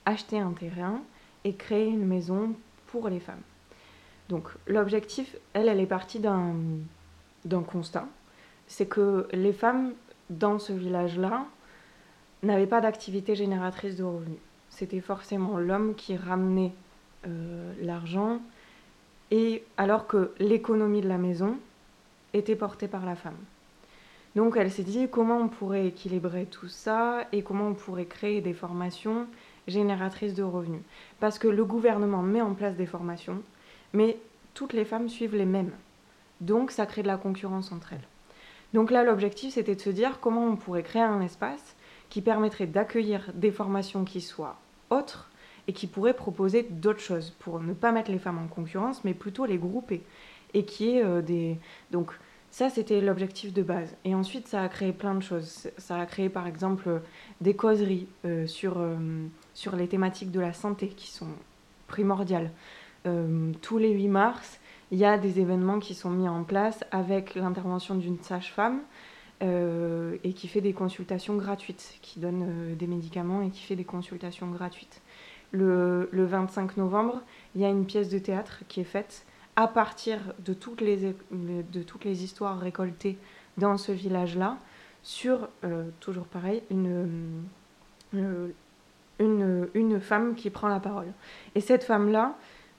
acheté 0.04 0.38
un 0.38 0.52
terrain 0.52 1.00
et 1.44 1.54
créé 1.54 1.86
une 1.86 2.06
maison 2.06 2.54
pour 2.88 3.08
les 3.08 3.20
femmes. 3.20 3.42
Donc 4.28 4.48
l'objectif, 4.66 5.36
elle, 5.54 5.68
elle 5.68 5.80
est 5.80 5.86
partie 5.86 6.20
d'un 6.20 6.54
d'un 7.44 7.62
constat, 7.62 8.06
c'est 8.66 8.86
que 8.86 9.26
les 9.32 9.52
femmes 9.52 9.94
dans 10.28 10.58
ce 10.58 10.72
village-là 10.72 11.46
n'avaient 12.42 12.66
pas 12.66 12.80
d'activité 12.80 13.34
génératrice 13.34 13.96
de 13.96 14.04
revenus. 14.04 14.38
C'était 14.68 15.00
forcément 15.00 15.58
l'homme 15.58 15.94
qui 15.94 16.16
ramenait 16.16 16.72
euh, 17.26 17.72
l'argent, 17.82 18.40
et 19.30 19.64
alors 19.76 20.06
que 20.06 20.32
l'économie 20.38 21.00
de 21.00 21.08
la 21.08 21.18
maison 21.18 21.56
était 22.34 22.56
portée 22.56 22.88
par 22.88 23.06
la 23.06 23.16
femme. 23.16 23.36
Donc 24.36 24.56
elle 24.56 24.70
s'est 24.70 24.84
dit 24.84 25.08
comment 25.10 25.38
on 25.38 25.48
pourrait 25.48 25.86
équilibrer 25.86 26.46
tout 26.46 26.68
ça 26.68 27.26
et 27.32 27.42
comment 27.42 27.68
on 27.68 27.74
pourrait 27.74 28.06
créer 28.06 28.40
des 28.40 28.52
formations 28.52 29.26
génératrices 29.66 30.34
de 30.34 30.42
revenus? 30.42 30.82
Parce 31.18 31.38
que 31.38 31.48
le 31.48 31.64
gouvernement 31.64 32.22
met 32.22 32.40
en 32.40 32.54
place 32.54 32.76
des 32.76 32.86
formations, 32.86 33.42
mais 33.92 34.18
toutes 34.54 34.72
les 34.72 34.84
femmes 34.84 35.08
suivent 35.08 35.36
les 35.36 35.46
mêmes. 35.46 35.72
Donc 36.40 36.70
ça 36.70 36.86
crée 36.86 37.02
de 37.02 37.08
la 37.08 37.16
concurrence 37.16 37.72
entre 37.72 37.92
elles. 37.92 38.06
Donc 38.72 38.90
là 38.90 39.02
l'objectif 39.02 39.54
c'était 39.54 39.74
de 39.74 39.80
se 39.80 39.90
dire 39.90 40.20
comment 40.20 40.46
on 40.46 40.56
pourrait 40.56 40.84
créer 40.84 41.02
un 41.02 41.20
espace 41.20 41.74
qui 42.08 42.22
permettrait 42.22 42.66
d'accueillir 42.66 43.30
des 43.34 43.50
formations 43.50 44.04
qui 44.04 44.20
soient 44.20 44.56
autres 44.90 45.29
et 45.68 45.72
qui 45.72 45.86
pourrait 45.86 46.14
proposer 46.14 46.66
d'autres 46.68 47.00
choses 47.00 47.30
pour 47.38 47.60
ne 47.60 47.72
pas 47.72 47.92
mettre 47.92 48.10
les 48.10 48.18
femmes 48.18 48.38
en 48.38 48.46
concurrence, 48.48 49.04
mais 49.04 49.14
plutôt 49.14 49.46
les 49.46 49.58
grouper. 49.58 50.02
Et 50.54 50.64
qui 50.64 50.96
est 50.96 51.04
euh, 51.04 51.22
des. 51.22 51.58
Donc, 51.90 52.12
ça, 52.50 52.68
c'était 52.68 53.00
l'objectif 53.00 53.52
de 53.52 53.62
base. 53.62 53.94
Et 54.04 54.14
ensuite, 54.14 54.48
ça 54.48 54.62
a 54.62 54.68
créé 54.68 54.92
plein 54.92 55.14
de 55.14 55.22
choses. 55.22 55.68
Ça 55.78 55.96
a 55.96 56.06
créé, 56.06 56.28
par 56.28 56.48
exemple, 56.48 56.88
euh, 56.88 56.98
des 57.40 57.54
causeries 57.54 58.08
euh, 58.24 58.46
sur, 58.48 58.84
sur 59.54 59.76
les 59.76 59.86
thématiques 59.86 60.32
de 60.32 60.40
la 60.40 60.52
santé 60.52 60.88
qui 60.88 61.08
sont 61.08 61.28
primordiales. 61.86 62.50
Tous 63.62 63.78
les 63.78 63.92
8 63.92 64.08
mars, 64.08 64.60
il 64.90 64.98
y 64.98 65.06
a 65.06 65.16
des 65.16 65.40
événements 65.40 65.78
qui 65.78 65.94
sont 65.94 66.10
mis 66.10 66.28
en 66.28 66.44
place 66.44 66.84
avec 66.90 67.34
l'intervention 67.34 67.94
d'une 67.94 68.18
sage-femme 68.22 68.80
et 69.40 70.32
qui 70.34 70.48
fait 70.48 70.60
des 70.60 70.74
consultations 70.74 71.34
gratuites, 71.36 71.94
qui 72.02 72.20
donne 72.20 72.76
des 72.76 72.86
médicaments 72.86 73.40
et 73.40 73.48
qui 73.48 73.62
fait 73.62 73.74
des 73.74 73.84
consultations 73.84 74.50
gratuites. 74.50 75.00
Le, 75.52 76.08
le 76.12 76.24
25 76.24 76.76
novembre, 76.76 77.22
il 77.54 77.60
y 77.60 77.64
a 77.64 77.68
une 77.68 77.84
pièce 77.84 78.08
de 78.08 78.18
théâtre 78.18 78.62
qui 78.68 78.80
est 78.80 78.84
faite 78.84 79.24
à 79.56 79.68
partir 79.68 80.18
de 80.38 80.54
toutes 80.54 80.80
les, 80.80 81.14
histoires 82.24 82.58
récoltées 82.58 83.18
dans 83.58 83.76
ce 83.76 83.92
village-là, 83.92 84.56
sur, 85.02 85.48
euh, 85.64 85.90
toujours 86.00 86.24
pareil, 86.24 86.62
une, 86.70 87.44
euh, 88.14 88.48
une, 89.18 90.00
femme 90.00 90.34
qui 90.34 90.48
prend 90.50 90.68
la 90.68 90.80
parole. 90.80 91.12
Et 91.54 91.60
cette 91.60 91.84
femme-là, 91.84 92.36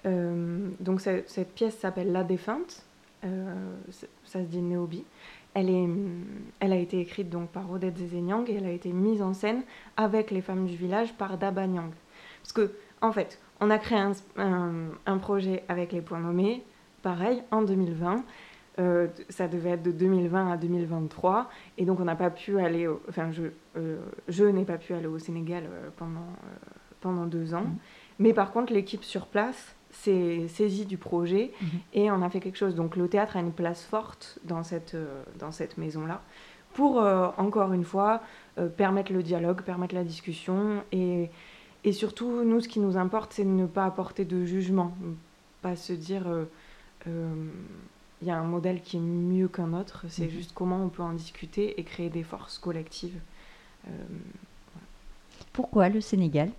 euh, 0.07 0.69
donc 0.79 1.01
cette, 1.01 1.53
pièce 1.53 1.77
s'appelle 1.77 2.11
La 2.11 2.23
Défunte, 2.23 2.83
ça 3.21 4.39
se 4.39 4.47
dit 4.47 4.61
Néobi. 4.61 5.03
Elle, 5.53 5.69
a 6.61 6.75
été 6.77 6.99
écrite 6.99 7.29
donc 7.29 7.49
par 7.49 7.69
Odette 7.69 7.97
Zézéniang 7.97 8.49
et 8.49 8.55
elle 8.55 8.65
a 8.65 8.71
été 8.71 8.91
mise 8.91 9.21
en 9.21 9.33
scène 9.33 9.61
avec 9.97 10.31
les 10.31 10.41
femmes 10.41 10.65
du 10.65 10.75
village 10.75 11.13
par 11.13 11.37
Daba 11.37 11.67
Nyang. 11.67 11.91
Parce 12.53 12.67
que, 12.67 12.73
en 13.01 13.11
fait, 13.13 13.39
on 13.61 13.69
a 13.69 13.77
créé 13.77 13.97
un, 13.99 14.11
un- 14.37 14.89
un 15.05 15.17
projet 15.19 15.63
avec 15.69 15.91
les 15.93 16.01
points 16.01 16.19
nommés, 16.19 16.63
pareil, 17.01 17.43
en 17.51 17.61
2020. 17.61 18.23
Euh, 18.79 19.07
ça 19.29 19.47
devait 19.47 19.71
être 19.71 19.83
de 19.83 19.91
2020 19.91 20.51
à 20.51 20.57
2023. 20.57 21.49
Et 21.77 21.85
donc, 21.85 21.99
on 21.99 22.05
n'a 22.05 22.15
pas 22.15 22.29
pu 22.29 22.59
aller. 22.59 22.87
au- 22.87 23.01
enfin, 23.07 23.31
je, 23.31 23.43
euh, 23.77 23.99
je 24.27 24.43
n'ai 24.45 24.65
pas 24.65 24.77
pu 24.77 24.93
aller 24.93 25.07
au 25.07 25.19
Sénégal 25.19 25.63
euh, 25.65 25.89
pendant, 25.95 26.27
pendant 26.99 27.25
deux 27.25 27.53
ans. 27.53 27.61
Mhm. 27.61 27.75
Mais 28.19 28.33
par 28.33 28.51
contre, 28.51 28.73
l'équipe 28.73 29.03
sur 29.03 29.27
place 29.27 29.75
s'est 29.89 30.47
saisie 30.49 30.85
du 30.85 30.97
projet 30.97 31.51
Mhm. 31.61 31.67
et 31.93 32.11
on 32.11 32.21
a 32.21 32.29
fait 32.29 32.39
quelque 32.41 32.57
chose. 32.57 32.75
Donc, 32.75 32.95
le 32.97 33.07
théâtre 33.07 33.37
a 33.37 33.39
une 33.39 33.53
place 33.53 33.83
forte 33.83 34.39
dans 34.43 34.63
cette, 34.63 34.95
dans 35.39 35.51
cette 35.51 35.77
maison-là 35.77 36.21
pour, 36.73 36.97
encore 37.37 37.73
une 37.73 37.83
fois, 37.83 38.21
permettre 38.77 39.11
le 39.11 39.21
dialogue, 39.23 39.61
permettre 39.61 39.93
la 39.95 40.05
discussion 40.05 40.83
et 40.93 41.29
et 41.83 41.93
surtout, 41.93 42.43
nous, 42.43 42.61
ce 42.61 42.67
qui 42.67 42.79
nous 42.79 42.97
importe, 42.97 43.33
c'est 43.33 43.43
de 43.43 43.49
ne 43.49 43.65
pas 43.65 43.85
apporter 43.85 44.25
de 44.25 44.45
jugement. 44.45 44.95
Pas 45.61 45.75
se 45.75 45.93
dire, 45.93 46.27
euh, 46.27 46.45
euh, 47.07 47.33
il 48.21 48.27
y 48.27 48.31
a 48.31 48.37
un 48.37 48.43
modèle 48.43 48.81
qui 48.81 48.97
est 48.97 49.01
mieux 49.01 49.47
qu'un 49.47 49.73
autre. 49.73 50.05
C'est 50.09 50.25
Mhm. 50.25 50.29
juste 50.31 50.51
comment 50.53 50.83
on 50.83 50.89
peut 50.89 51.01
en 51.03 51.13
discuter 51.13 51.79
et 51.79 51.83
créer 51.83 52.09
des 52.09 52.23
forces 52.23 52.57
collectives. 52.59 53.19
Euh, 53.87 53.91
Pourquoi 55.53 55.89
le 55.89 56.01
Sénégal? 56.01 56.49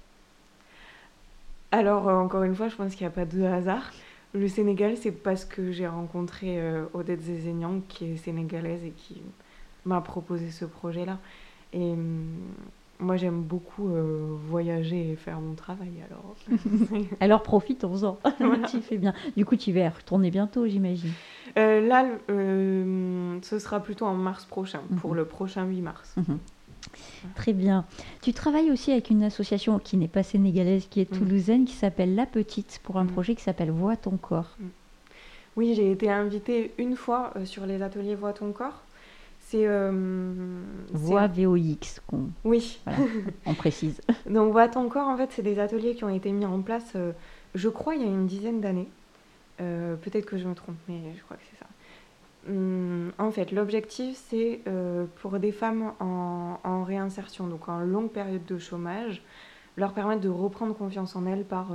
Alors, 1.71 2.09
euh, 2.09 2.17
encore 2.17 2.43
une 2.43 2.55
fois, 2.55 2.69
je 2.69 2.77
pense 2.77 2.93
qu'il 2.95 3.07
n'y 3.07 3.13
a 3.13 3.15
pas 3.15 3.25
de 3.25 3.43
hasard. 3.45 3.93
Le 4.35 4.49
Sénégal, 4.49 4.97
c'est 4.97 5.13
parce 5.13 5.45
que 5.45 5.73
j'ai 5.73 5.87
rencontré 5.87 6.61
euh, 6.61 6.85
Odette 6.95 7.23
Zézéniang, 7.23 7.81
qui 7.89 8.07
est 8.13 8.17
sénégalaise 8.17 8.83
et 8.85 8.91
qui 8.91 9.23
m'a 9.85 10.01
proposé 10.01 10.51
ce 10.51 10.65
projet-là. 10.65 11.19
Et 11.73 11.93
hum, 11.93 12.27
moi, 13.03 13.17
j'aime 13.17 13.43
beaucoup 13.43 13.89
euh, 13.89 14.37
voyager 14.49 15.11
et 15.13 15.17
faire 15.17 15.41
mon 15.41 15.55
travail. 15.55 15.91
Alors, 16.09 16.37
Alors 17.21 17.43
profitons-en. 17.43 18.19
Voilà. 18.41 18.67
tu 18.69 18.81
fais 18.81 18.97
bien. 18.97 19.13
Du 19.37 19.45
coup, 19.45 19.57
tu 19.57 19.73
vas 19.73 19.91
retourner 19.91 20.31
bientôt, 20.31 20.67
j'imagine. 20.67 21.13
Euh, 21.59 21.87
là, 21.87 22.07
euh, 22.31 23.39
ce 23.43 23.59
sera 23.59 23.81
plutôt 23.81 24.07
en 24.07 24.15
mars 24.15 24.45
prochain, 24.45 24.81
pour 25.01 25.11
Mhm. 25.11 25.17
le 25.17 25.25
prochain 25.25 25.65
8 25.67 25.81
mars. 25.83 26.15
Mhm. 26.17 26.39
Très 27.37 27.53
bien. 27.53 27.85
Tu 28.23 28.33
travailles 28.33 28.71
aussi 28.71 28.91
avec 28.93 29.11
une 29.11 29.23
association 29.23 29.79
qui 29.79 29.97
n'est 29.97 30.09
pas 30.09 30.23
sénégalaise, 30.23 30.87
qui 30.89 31.01
est 31.01 31.11
Mhm. 31.11 31.19
toulousaine, 31.19 31.65
qui 31.65 31.75
s'appelle 31.75 32.15
La 32.15 32.27
Petite, 32.27 32.81
pour 32.83 32.97
un 32.99 33.05
Mhm. 33.05 33.11
projet 33.11 33.35
qui 33.35 33.43
s'appelle 33.43 33.71
Vois 33.71 33.97
ton 33.97 34.17
corps. 34.17 34.57
Oui, 35.57 35.75
j'ai 35.75 35.91
été 35.93 36.11
invitée 36.11 36.73
une 36.79 36.97
fois 36.97 37.33
sur 37.45 37.67
les 37.67 37.83
ateliers 37.83 38.15
Vois 38.15 38.33
ton 38.33 38.53
corps. 38.53 38.83
C'est. 39.53 39.67
euh, 39.67 40.63
c'est- 40.89 40.97
Voix 40.97 41.27
VOX, 41.27 42.01
qu'on 42.07 42.31
Oui. 42.45 42.81
on 43.47 43.53
précise. 43.55 44.01
Donc, 44.29 44.51
Vois 44.53 44.69
ton 44.69 44.89
corps, 44.89 45.09
en 45.09 45.17
fait, 45.19 45.31
c'est 45.31 45.43
des 45.43 45.59
ateliers 45.59 45.95
qui 45.95 46.05
ont 46.05 46.09
été 46.09 46.33
mis 46.33 46.47
en 46.47 46.63
place, 46.63 46.93
euh, 46.97 47.13
je 47.55 47.69
crois, 47.69 47.95
il 47.95 48.01
y 48.01 48.05
a 48.05 48.09
une 48.09 48.27
dizaine 48.27 48.63
d'années. 48.63 48.89
Euh, 49.61 49.97
Peut-être 49.97 50.25
que 50.25 50.39
je 50.39 50.49
me 50.49 50.55
trompe, 50.55 50.77
mais 50.89 51.01
je 51.17 51.23
crois 51.23 51.37
que 51.37 51.43
c'est 51.51 51.59
ça. 51.59 51.67
Hum, 52.49 53.13
en 53.19 53.31
fait, 53.31 53.53
l'objectif, 53.53 54.17
c'est 54.31 54.61
euh, 54.67 55.05
pour 55.21 55.39
des 55.39 55.53
femmes 55.53 55.93
en, 56.01 56.59
en 56.65 56.83
réinsertion, 56.83 57.47
donc 57.47 57.69
en 57.69 57.81
longue 57.81 58.11
période 58.11 58.45
de 58.47 58.57
chômage, 58.59 59.23
leur 59.77 59.93
permettre 59.93 60.23
de 60.23 60.29
reprendre 60.31 60.75
confiance 60.75 61.15
en 61.15 61.27
elles 61.27 61.45
par 61.45 61.69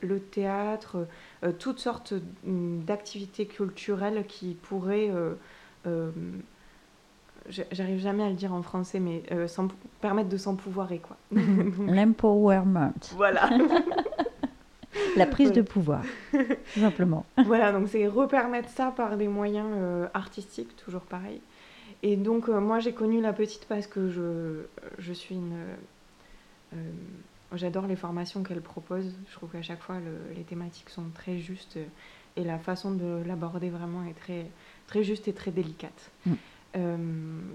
le 0.00 0.18
théâtre, 0.20 1.06
toutes 1.58 1.78
sortes 1.78 2.14
mm, 2.44 2.80
d'activités 2.84 3.46
culturelles 3.46 4.24
qui 4.26 4.54
pourraient 4.62 5.10
j'arrive 7.48 8.00
jamais 8.00 8.22
à 8.22 8.28
le 8.28 8.34
dire 8.34 8.52
en 8.52 8.62
français, 8.62 9.00
mais 9.00 9.22
permettre 10.00 10.28
de 10.28 10.36
s'empouvoirer, 10.36 10.98
quoi. 10.98 11.16
L'empowerment. 11.32 12.92
Voilà. 13.16 13.50
La 15.16 15.26
prise 15.26 15.52
de 15.52 15.62
pouvoir, 15.62 16.02
tout 16.32 16.80
simplement. 16.80 17.24
Voilà, 17.44 17.72
donc 17.72 17.88
c'est 17.88 18.06
repermettre 18.06 18.68
ça 18.68 18.92
par 18.96 19.16
des 19.16 19.28
moyens 19.28 19.68
artistiques, 20.12 20.76
toujours 20.76 21.02
pareil. 21.02 21.40
Et 22.04 22.16
donc, 22.16 22.50
euh, 22.50 22.60
moi, 22.60 22.80
j'ai 22.80 22.92
connu 22.92 23.22
la 23.22 23.32
petite 23.32 23.64
parce 23.64 23.86
que 23.86 24.10
je, 24.10 24.66
je 24.98 25.12
suis 25.14 25.34
une. 25.36 25.56
Euh, 26.74 26.76
j'adore 27.54 27.86
les 27.86 27.96
formations 27.96 28.42
qu'elle 28.42 28.60
propose. 28.60 29.14
Je 29.26 29.34
trouve 29.34 29.50
qu'à 29.50 29.62
chaque 29.62 29.80
fois, 29.80 29.96
les 30.36 30.42
thématiques 30.42 30.90
sont 30.90 31.06
très 31.14 31.38
justes 31.38 31.78
et 32.36 32.44
la 32.44 32.58
façon 32.58 32.90
de 32.90 33.22
l'aborder 33.26 33.70
vraiment 33.70 34.04
est 34.04 34.12
très, 34.12 34.46
très 34.86 35.02
juste 35.02 35.28
et 35.28 35.32
très 35.32 35.50
délicate. 35.50 36.10
Mm. 36.26 36.34
Euh, 36.76 36.96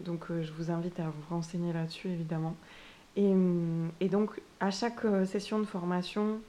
donc, 0.05 0.25
je 0.29 0.51
vous 0.53 0.71
invite 0.71 0.99
à 0.99 1.05
vous 1.05 1.35
renseigner 1.35 1.73
là-dessus, 1.73 2.09
évidemment. 2.09 2.55
Et, 3.15 3.33
et, 3.99 4.07
donc, 4.07 4.39
à 4.59 4.71
chaque 4.71 5.01
session 5.25 5.59
de 5.59 5.65
formation 5.65 6.39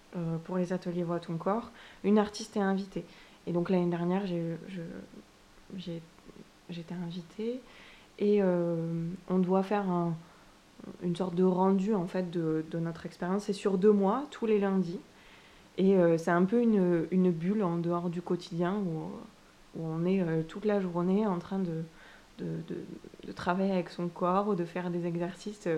pour 0.44 0.56
les 0.56 0.72
ateliers 0.72 1.02
Voix 1.02 1.18
ton 1.18 1.36
corps, 1.36 1.70
une 2.04 2.18
artiste 2.18 2.56
est 2.56 2.60
invitée. 2.60 3.04
Et 3.46 3.52
donc, 3.52 3.70
l'année 3.70 3.90
dernière, 3.90 4.24
j'étais 5.76 6.94
invitée 6.94 7.60
et 8.20 8.42
euh, 8.42 8.76
on 9.28 9.38
doit 9.38 9.62
faire 9.62 9.86
une 11.02 11.16
sorte 11.16 11.34
de 11.34 11.42
rendu 11.42 11.94
en 11.94 12.06
fait 12.06 12.30
de, 12.30 12.64
notre 12.74 13.06
expérience. 13.06 13.44
C'est 13.44 13.52
sur 13.52 13.78
deux 13.78 13.92
mois, 13.92 14.26
tous 14.30 14.46
les 14.46 14.60
lundis. 14.60 15.00
Et 15.78 15.96
euh, 15.96 16.18
c'est 16.18 16.30
un 16.30 16.44
peu 16.44 16.60
une, 16.60 17.30
bulle 17.32 17.62
en 17.62 17.78
dehors 17.78 18.10
du 18.10 18.20
quotidien 18.20 18.74
où, 18.76 19.10
on 19.80 20.04
est 20.04 20.20
euh, 20.20 20.42
toute 20.42 20.64
la 20.64 20.80
journée 20.80 21.26
en 21.26 21.38
train 21.38 21.60
de, 21.60 21.84
de, 22.40 22.74
de, 23.26 23.32
travailler 23.32 23.72
avec 23.72 23.90
son 23.90 24.08
corps 24.08 24.48
ou 24.48 24.54
de 24.54 24.64
faire 24.64 24.90
des 24.90 25.06
exercices 25.06 25.68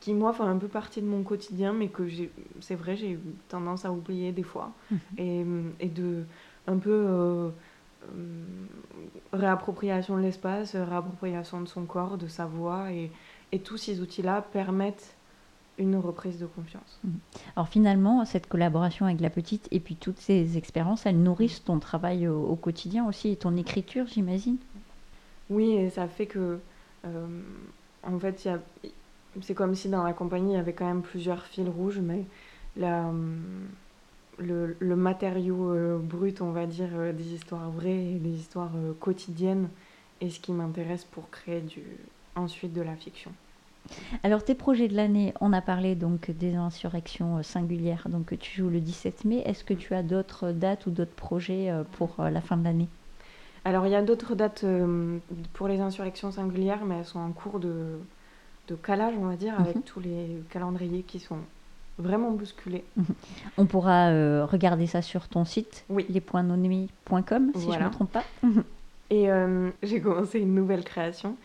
qui, 0.00 0.12
moi, 0.14 0.32
font 0.32 0.44
un 0.44 0.58
peu 0.58 0.68
partie 0.68 1.00
de 1.00 1.06
mon 1.06 1.22
quotidien, 1.22 1.72
mais 1.72 1.88
que 1.88 2.06
c'est 2.60 2.74
vrai, 2.74 2.96
j'ai 2.96 3.12
eu 3.12 3.20
tendance 3.48 3.84
à 3.84 3.92
oublier 3.92 4.32
des 4.32 4.42
fois. 4.42 4.72
Mhm. 4.90 4.98
Et, 5.18 5.44
et, 5.80 5.88
de 5.88 6.24
un 6.66 6.76
peu 6.76 7.06
euh, 7.06 7.50
réappropriation 9.32 10.16
de 10.16 10.22
l'espace, 10.22 10.76
réappropriation 10.76 11.62
de 11.62 11.68
son 11.68 11.86
corps, 11.86 12.18
de 12.18 12.28
sa 12.28 12.46
voix, 12.46 12.92
et, 12.92 13.10
et 13.52 13.60
tous 13.60 13.78
ces 13.78 14.00
outils-là 14.00 14.42
permettent 14.42 15.16
une 15.78 15.96
reprise 15.96 16.38
de 16.38 16.46
confiance. 16.46 16.98
Mhm. 17.04 17.18
Alors 17.56 17.68
finalement, 17.68 18.24
cette 18.24 18.48
collaboration 18.48 19.06
avec 19.06 19.20
la 19.20 19.30
petite 19.30 19.68
et 19.70 19.80
puis 19.80 19.96
toutes 19.96 20.18
ces 20.18 20.58
expériences, 20.58 21.06
elles 21.06 21.20
nourrissent 21.20 21.64
ton 21.64 21.78
travail 21.78 22.26
au, 22.28 22.56
quotidien 22.56 23.06
aussi 23.06 23.30
et 23.30 23.36
ton 23.36 23.56
écriture, 23.56 24.06
j'imagine? 24.06 24.56
Oui, 25.50 25.72
et 25.72 25.90
ça 25.90 26.08
fait 26.08 26.26
que, 26.26 26.58
euh, 27.04 27.26
en 28.02 28.18
fait, 28.18 28.48
c'est 29.40 29.54
comme 29.54 29.74
si 29.74 29.88
dans 29.88 30.02
la 30.02 30.12
compagnie, 30.12 30.52
il 30.52 30.56
y 30.56 30.60
avait 30.60 30.74
quand 30.74 30.86
même 30.86 31.02
plusieurs 31.02 31.44
fils 31.44 31.68
rouges, 31.68 32.00
mais 32.00 32.24
la, 32.76 33.10
le, 34.38 34.96
matériau 34.96 35.72
euh, 35.72 35.98
brut, 35.98 36.40
on 36.40 36.52
va 36.52 36.66
dire, 36.66 36.90
euh, 36.94 37.12
des 37.12 37.34
histoires 37.34 37.70
vraies 37.70 38.12
et 38.12 38.18
des 38.18 38.30
histoires 38.30 38.72
euh, 38.76 38.92
quotidiennes 38.98 39.68
est 40.20 40.30
ce 40.30 40.40
qui 40.40 40.52
m'intéresse 40.52 41.04
pour 41.04 41.30
créer 41.30 41.62
ensuite 42.34 42.72
de 42.72 42.82
la 42.82 42.96
fiction. 42.96 43.32
Alors 44.22 44.44
tes 44.44 44.54
projets 44.54 44.88
de 44.88 44.96
l'année, 44.96 45.32
on 45.40 45.52
a 45.52 45.62
parlé 45.62 45.94
donc 45.94 46.30
des 46.30 46.54
insurrections 46.54 47.42
singulières, 47.42 48.08
donc 48.10 48.36
tu 48.38 48.60
joues 48.60 48.68
le 48.68 48.80
17 48.80 49.24
mai. 49.24 49.42
Est-ce 49.46 49.64
que 49.64 49.74
tu 49.74 49.94
as 49.94 50.02
d'autres 50.02 50.50
dates 50.50 50.86
ou 50.86 50.90
d'autres 50.90 51.14
projets 51.14 51.72
pour 51.92 52.16
la 52.18 52.40
fin 52.40 52.56
de 52.56 52.64
l'année? 52.64 52.88
Alors 53.68 53.86
il 53.86 53.90
y 53.90 53.94
a 53.94 54.00
d'autres 54.00 54.34
dates 54.34 54.64
pour 55.52 55.68
les 55.68 55.80
insurrections 55.80 56.32
singulières, 56.32 56.86
mais 56.86 57.00
elles 57.00 57.04
sont 57.04 57.18
en 57.18 57.32
cours 57.32 57.60
de, 57.60 57.98
de 58.68 58.74
calage, 58.74 59.12
on 59.18 59.26
va 59.26 59.36
dire, 59.36 59.54
avec 59.60 59.76
mhm. 59.76 59.82
tous 59.82 60.00
les 60.00 60.42
calendriers 60.48 61.02
qui 61.02 61.20
sont 61.20 61.36
vraiment 61.98 62.30
bousculé. 62.30 62.82
On 63.58 63.66
pourra 63.66 64.08
euh, 64.08 64.46
regarder 64.46 64.86
ça 64.86 65.02
sur 65.02 65.28
ton 65.28 65.44
site, 65.44 65.84
oui. 65.90 66.06
lespointsnonnuits.com, 66.08 67.52
si 67.54 67.70
je 67.70 67.78
ne 67.78 67.84
me 67.84 67.90
trompe 67.90 68.10
pas. 68.10 68.24
Et 69.10 69.30
euh, 69.30 69.70
j'ai 69.82 70.00
commencé 70.00 70.38
une 70.38 70.54
nouvelle 70.54 70.82
création 70.82 71.36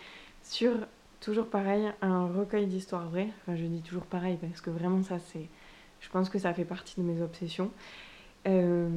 sur, 0.43 0.71
toujours 1.19 1.47
pareil, 1.47 1.91
un 2.01 2.27
recueil 2.27 2.67
d'histoires 2.67 3.09
vraies. 3.09 3.29
Enfin, 3.41 3.57
je 3.57 3.65
dis 3.65 3.81
toujours 3.81 4.05
pareil 4.05 4.38
parce 4.39 4.62
que 4.62 4.69
vraiment, 4.69 5.03
ça, 5.03 5.19
c'est. 5.19 5.47
Je 5.99 6.09
pense 6.09 6.29
que 6.29 6.39
ça 6.39 6.53
fait 6.53 6.65
partie 6.65 6.95
de 7.01 7.05
mes 7.05 7.21
obsessions. 7.21 7.69
Euh, 8.47 8.89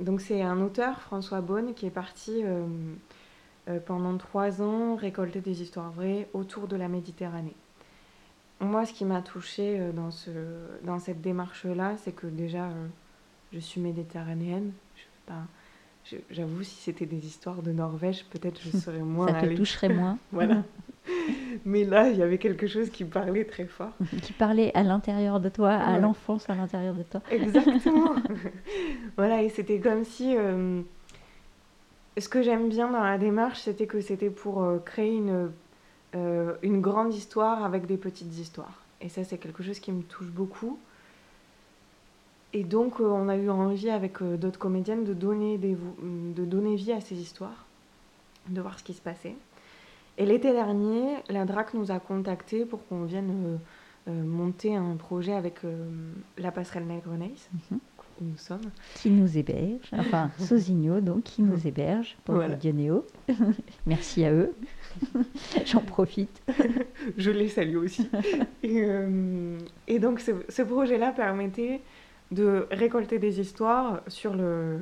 donc, 0.00 0.20
c'est 0.20 0.42
un 0.42 0.60
auteur, 0.60 1.00
François 1.00 1.40
Bonne, 1.40 1.74
qui 1.74 1.86
est 1.86 1.90
parti 1.90 2.42
pendant 3.84 4.16
trois 4.16 4.62
ans 4.62 4.94
récolter 4.94 5.40
des 5.40 5.62
histoires 5.62 5.90
vraies 5.90 6.28
autour 6.32 6.68
de 6.68 6.76
la 6.76 6.88
Méditerranée. 6.88 7.56
Moi, 8.60 8.86
ce 8.86 8.92
qui 8.92 9.04
m'a 9.04 9.20
touchée 9.20 9.78
euh, 9.78 9.92
dans, 9.92 10.10
ce, 10.10 10.30
dans 10.82 10.98
cette 10.98 11.20
démarche-là, 11.20 11.96
c'est 11.98 12.12
que 12.12 12.26
déjà, 12.26 12.64
euh, 12.64 12.86
je 13.52 13.58
suis 13.58 13.80
méditerranéenne. 13.80 14.72
J'avoue, 16.30 16.62
si 16.62 16.76
c'était 16.76 17.04
des 17.04 17.26
histoires 17.26 17.62
de 17.62 17.72
Norvège, 17.72 18.24
peut-être 18.30 18.60
je 18.62 18.70
serais 18.78 19.00
moins. 19.00 19.28
Ça 19.28 19.46
te 19.46 19.54
toucherait 19.54 19.88
moins. 19.90 20.18
voilà. 20.32 20.62
Mais 21.64 21.84
là, 21.84 22.08
il 22.08 22.16
y 22.16 22.22
avait 22.22 22.38
quelque 22.38 22.66
chose 22.66 22.90
qui 22.90 23.04
parlait 23.04 23.44
très 23.44 23.66
fort. 23.66 23.92
qui 24.22 24.32
parlait 24.32 24.70
à 24.74 24.82
l'intérieur 24.82 25.40
de 25.40 25.48
toi, 25.48 25.70
à 25.72 25.98
l'enfance 25.98 26.48
à 26.50 26.54
l'intérieur 26.54 26.94
de 26.94 27.02
toi. 27.02 27.22
Exactement. 27.30 28.14
voilà, 29.16 29.42
et 29.42 29.48
c'était 29.48 29.80
comme 29.80 30.04
si. 30.04 30.36
Euh, 30.36 30.82
ce 32.18 32.28
que 32.28 32.42
j'aime 32.42 32.68
bien 32.68 32.90
dans 32.90 33.02
la 33.02 33.18
démarche, 33.18 33.60
c'était 33.60 33.86
que 33.86 34.00
c'était 34.00 34.30
pour 34.30 34.64
créer 34.84 35.14
une 35.14 35.50
euh, 36.16 36.54
une 36.62 36.80
grande 36.80 37.12
histoire 37.12 37.64
avec 37.64 37.86
des 37.86 37.96
petites 37.96 38.38
histoires. 38.38 38.80
Et 39.00 39.08
ça, 39.08 39.24
c'est 39.24 39.38
quelque 39.38 39.62
chose 39.62 39.80
qui 39.80 39.92
me 39.92 40.02
touche 40.02 40.28
beaucoup. 40.28 40.78
Et 42.52 42.64
donc, 42.64 43.00
euh, 43.00 43.04
on 43.04 43.28
a 43.28 43.36
eu 43.36 43.50
envie 43.50 43.90
avec 43.90 44.22
euh, 44.22 44.36
d'autres 44.36 44.58
comédiennes 44.58 45.04
de 45.04 45.12
donner, 45.12 45.58
des, 45.58 45.76
de 46.02 46.44
donner 46.44 46.76
vie 46.76 46.92
à 46.92 47.00
ces 47.00 47.16
histoires, 47.16 47.66
de 48.48 48.60
voir 48.60 48.78
ce 48.78 48.84
qui 48.84 48.94
se 48.94 49.02
passait. 49.02 49.34
Et 50.18 50.26
l'été 50.26 50.52
dernier, 50.52 51.16
la 51.28 51.44
DRAC 51.44 51.74
nous 51.74 51.90
a 51.90 51.98
contactés 51.98 52.64
pour 52.64 52.86
qu'on 52.86 53.04
vienne 53.04 53.58
monter 54.06 54.76
un 54.76 54.96
projet 54.96 55.32
avec 55.32 55.60
la 56.38 56.52
passerelle 56.52 56.86
Negreneis, 56.86 57.48
mhm. 57.70 57.78
où 58.20 58.24
nous 58.24 58.36
sommes. 58.36 58.70
Qui 58.94 59.10
nous 59.10 59.36
héberge, 59.36 59.90
enfin 59.92 60.30
Sosigno, 60.38 61.00
donc, 61.00 61.24
qui 61.24 61.42
nous 61.42 61.66
héberge 61.66 62.16
pour 62.24 62.36
voilà. 62.36 62.54
Dionéo. 62.54 63.04
Merci 63.86 64.24
à 64.24 64.32
eux. 64.32 64.54
J'en 65.64 65.80
profite. 65.80 66.42
je 67.16 67.30
les 67.30 67.48
salue 67.48 67.76
aussi. 67.76 68.08
Euh, 68.64 69.58
et, 69.86 69.98
donc 69.98 70.20
ce, 70.20 70.62
projet-là 70.62 71.12
permettait 71.12 71.80
de 72.30 72.66
récolter 72.70 73.18
des 73.18 73.40
histoires 73.40 74.02
sur 74.08 74.34
le... 74.34 74.78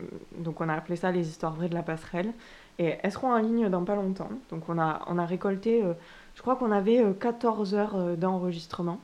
Euh, 0.00 0.04
donc 0.38 0.60
on 0.60 0.68
a 0.68 0.74
appelé 0.74 0.96
ça 0.96 1.10
les 1.12 1.28
histoires 1.28 1.54
vraies 1.54 1.68
de 1.68 1.74
la 1.74 1.82
passerelle. 1.82 2.32
Et 2.78 2.96
elles 3.02 3.12
seront 3.12 3.32
en 3.32 3.38
ligne 3.38 3.68
dans 3.68 3.84
pas 3.84 3.94
longtemps. 3.94 4.30
Donc 4.50 4.68
on 4.68 4.78
a, 4.78 5.02
on 5.06 5.18
a 5.18 5.26
récolté, 5.26 5.82
euh, 5.82 5.92
je 6.34 6.42
crois 6.42 6.56
qu'on 6.56 6.72
avait 6.72 7.02
14 7.20 7.74
heures 7.74 8.16
d'enregistrement. 8.16 9.00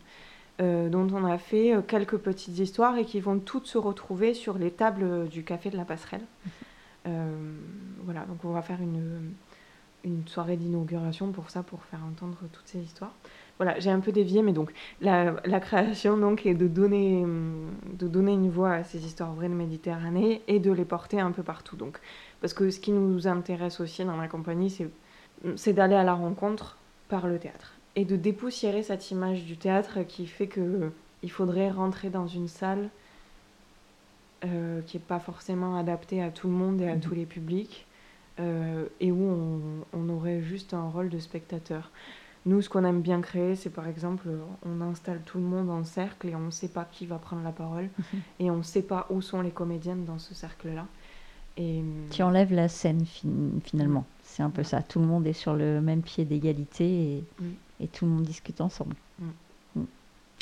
dont 0.59 1.09
on 1.13 1.25
a 1.27 1.37
fait 1.37 1.75
quelques 1.87 2.17
petites 2.17 2.59
histoires 2.59 2.97
et 2.97 3.05
qui 3.05 3.21
vont 3.21 3.39
toutes 3.39 3.67
se 3.67 3.77
retrouver 3.77 4.33
sur 4.33 4.57
les 4.57 4.71
tables 4.71 5.29
du 5.29 5.45
café 5.45 5.69
de 5.69 5.77
la 5.77 5.85
passerelle. 5.85 6.25
voilà, 7.05 8.21
donc 8.25 8.43
on 8.45 8.53
va 8.53 8.63
faire 8.63 8.81
une, 8.81 9.35
une 10.07 10.27
soirée 10.27 10.57
d'inauguration 10.57 11.33
pour 11.33 11.51
ça, 11.51 11.63
pour 11.63 11.83
faire 11.85 12.01
entendre 12.09 12.39
toutes 12.53 12.69
ces 12.69 12.79
histoires. 12.79 13.13
Voilà, 13.59 13.79
j'ai 13.79 13.91
un 13.91 14.01
peu 14.01 14.13
dévié, 14.13 14.43
mais 14.43 14.53
donc 14.53 14.71
la, 15.01 15.37
la, 15.45 15.61
création 15.61 16.19
donc 16.19 16.45
est 16.45 16.55
de 16.55 16.69
donner, 16.69 17.25
de 17.95 18.07
donner 18.07 18.33
une 18.33 18.51
voix 18.51 18.73
à 18.73 18.85
ces 18.85 19.07
histoires 19.07 19.33
vraies 19.33 19.49
de 19.49 19.55
Méditerranée 19.55 20.43
et 20.47 20.61
de 20.61 20.71
les 20.71 20.85
porter 20.85 21.21
un 21.21 21.33
peu 21.33 21.43
partout. 21.43 21.77
Donc, 21.77 21.99
parce 22.43 22.53
que 22.53 22.71
ce 22.71 22.81
qui 22.81 22.93
nous 22.93 23.27
intéresse 23.27 23.81
aussi 23.81 24.05
dans 24.05 24.17
la 24.17 24.29
compagnie, 24.29 24.69
c'est, 24.69 24.91
c'est 25.57 25.73
d'aller 25.73 25.95
à 25.95 26.05
la 26.05 26.13
rencontre 26.13 26.77
par 27.09 27.27
le 27.27 27.39
théâtre 27.39 27.73
et 27.97 28.05
de 28.05 28.15
dépoussiérer 28.15 28.83
cette 28.83 29.11
image 29.11 29.45
du 29.45 29.57
théâtre 29.57 30.03
qui 30.07 30.27
fait 30.27 30.47
que 30.47 30.93
il 31.23 31.31
faudrait 31.31 31.71
rentrer 31.71 32.11
dans 32.11 32.27
une 32.27 32.47
salle 32.47 32.91
euh, 34.45 34.83
qui 34.83 34.99
n'est 34.99 35.03
pas 35.03 35.19
forcément 35.19 35.77
adaptée 35.77 36.23
à 36.23 36.31
tout 36.31 36.47
le 36.47 36.53
monde 36.53 36.81
et 36.83 36.89
à 36.89 36.97
mmh. 36.97 37.01
tous 37.01 37.15
les 37.15 37.25
publics 37.25 37.87
euh, 38.39 38.85
et 39.01 39.11
où 39.11 39.83
on, 39.95 40.09
aurait 40.11 40.43
juste 40.43 40.75
un 40.75 40.89
rôle 40.89 41.09
de 41.09 41.19
spectateur. 41.19 41.91
Nous, 42.47 42.63
ce 42.63 42.69
qu'on 42.69 42.85
aime 42.85 43.01
bien 43.01 43.21
créer, 43.21 43.57
c'est 43.57 43.71
par 43.71 43.89
exemple, 43.89 44.29
on 44.65 44.81
installe 44.81 45.21
tout 45.27 45.39
le 45.39 45.45
monde 45.45 45.69
en 45.69 45.83
cercle 45.83 46.29
et 46.29 46.37
on 46.37 46.47
ne 46.47 46.51
sait 46.53 46.69
pas 46.69 46.85
qui 46.85 47.05
va 47.05 47.19
prendre 47.19 47.43
la 47.43 47.51
parole 47.51 47.89
et 48.39 48.53
on 48.53 48.59
ne 48.59 48.63
sait 48.63 48.83
pas 48.83 49.09
où 49.11 49.21
sont 49.21 49.41
les 49.41 49.51
comédiennes 49.51 50.05
dans 50.05 50.21
ce 50.21 50.33
cercle-là. 50.33 50.87
Et... 51.57 51.83
Tu 52.11 52.23
enlèves 52.23 52.53
la 52.53 52.69
scène 52.69 53.05
finalement. 53.65 54.05
C'est 54.23 54.45
un 54.45 54.51
peu 54.51 54.63
ça. 54.63 54.81
Tout 54.83 55.01
le 55.01 55.07
monde 55.07 55.27
est 55.27 55.33
sur 55.33 55.55
le 55.55 55.81
même 55.81 56.03
pied 56.03 56.25
d'égalité 56.25 56.85
et, 56.85 57.25
et, 57.81 57.89
tout 57.89 58.05
le 58.05 58.13
monde 58.13 58.25
discute 58.25 58.61
ensemble. 58.61 58.95
Mm. 59.19 59.85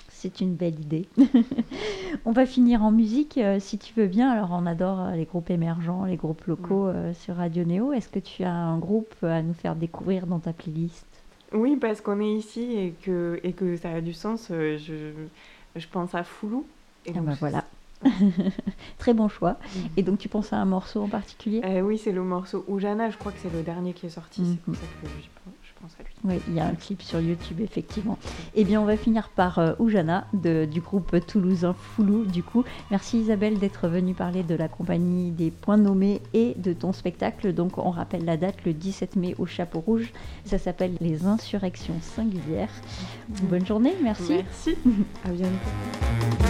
c'est 0.09 0.41
une 0.41 0.57
belle 0.57 0.79
idée. 0.81 1.09
on 2.27 2.33
va 2.33 2.45
finir 2.45 2.83
en 2.83 2.91
musique, 2.91 3.39
euh, 3.39 3.61
si 3.61 3.79
tu 3.79 3.95
veux 3.95 4.09
bien. 4.09 4.31
Alors, 4.31 4.51
on 4.53 4.67
adore 4.67 5.01
euh, 5.01 5.11
les 5.13 5.25
groupes 5.25 5.51
émergents, 5.51 6.05
les 6.05 6.17
groupes 6.17 6.45
locaux 6.45 6.89
euh, 6.89 7.15
sur 7.15 7.37
Radio 7.37 7.65
Néo. 7.65 7.93
Est-ce 7.93 8.09
que 8.09 8.19
tu 8.19 8.43
as 8.43 8.53
un 8.53 8.79
groupe 8.79 9.15
à 9.23 9.41
nous 9.41 9.55
faire 9.55 9.77
découvrir 9.77 10.27
dans 10.27 10.41
ta 10.41 10.53
playlist? 10.53 11.07
Oui, 11.53 11.77
parce 11.77 12.01
qu'on 12.01 12.21
est 12.21 12.33
ici 12.33 12.73
et 12.77 12.93
que, 12.95 13.39
et 13.43 13.53
que 13.53 13.77
ça 13.77 13.91
a 13.93 14.01
du 14.01 14.13
sens. 14.13 14.49
euh, 14.51 14.77
je, 14.79 15.13
je 15.77 15.89
pense 15.89 16.15
à 16.15 16.25
Foulou. 16.25 16.67
Et 17.05 17.11
Ah 17.11 17.15
donc, 17.15 17.27
bah 17.27 17.37
voilà. 17.39 17.65
Très 18.99 19.15
bon 19.15 19.29
choix. 19.29 19.59
Et 19.97 20.03
donc, 20.03 20.19
tu 20.19 20.29
penses 20.29 20.53
à 20.53 20.57
un 20.57 20.65
morceau 20.65 21.03
en 21.03 21.09
particulier? 21.09 21.63
Euh, 21.65 21.81
oui, 21.81 21.97
c'est 21.99 22.13
le 22.13 22.23
morceau 22.23 22.65
Oujana, 22.69 23.11
je 23.11 23.19
crois 23.19 23.33
que 23.33 23.39
c'est 23.39 23.51
le 23.51 23.63
dernier 23.63 23.95
qui 23.95 24.07
est 24.07 24.11
sorti, 24.11 24.43
Mhm. 24.43 24.55
c'est 24.55 24.63
pour 24.63 24.75
ça 24.77 24.87
que 24.87 25.07
je 25.19 25.29
pense 25.85 25.93
à 26.01 26.03
lui. 26.03 26.15
Oui, 26.25 26.41
il 26.49 26.55
y 26.55 26.61
a 26.61 26.67
un 26.67 26.75
clip 26.75 27.03
sur 27.03 27.21
YouTube, 27.21 27.61
effectivement. 27.61 28.19
Eh 28.55 28.65
bien, 28.65 28.81
on 28.81 28.85
va 28.87 28.97
finir 28.97 29.29
par 29.29 29.59
euh, 29.59 29.75
Oujana, 29.79 30.27
de- 30.33 30.65
du 30.65 30.81
groupe 30.81 31.15
toulousain 31.27 31.75
Foulou, 31.75 32.25
du 32.25 32.43
coup. 32.43 32.65
Merci 32.91 33.19
Isabelle 33.21 33.59
d'être 33.59 33.87
venue 33.89 34.15
parler 34.15 34.43
de 34.43 34.55
la 34.55 34.69
compagnie 34.69 35.31
des 35.31 35.51
Points 35.51 35.77
Nommés 35.77 36.23
et 36.33 36.55
de 36.57 36.73
ton 36.73 36.93
spectacle. 36.93 37.53
Donc, 37.53 37.77
on 37.79 37.91
rappelle 37.91 38.25
la 38.25 38.37
date, 38.39 38.57
le 38.65 38.73
17 38.73 39.17
mai 39.17 39.35
au 39.39 39.45
Chapeau 39.47 39.81
Rouge. 39.81 40.13
Ça 40.45 40.59
s'appelle 40.59 40.95
Les 41.01 41.27
Insurrections 41.27 42.01
Singulières. 42.01 42.73
Bonne 43.51 43.67
journée, 43.67 43.95
merci. 44.03 44.37
Merci, 44.37 44.77
à 45.25 45.29
bientôt. 45.29 46.44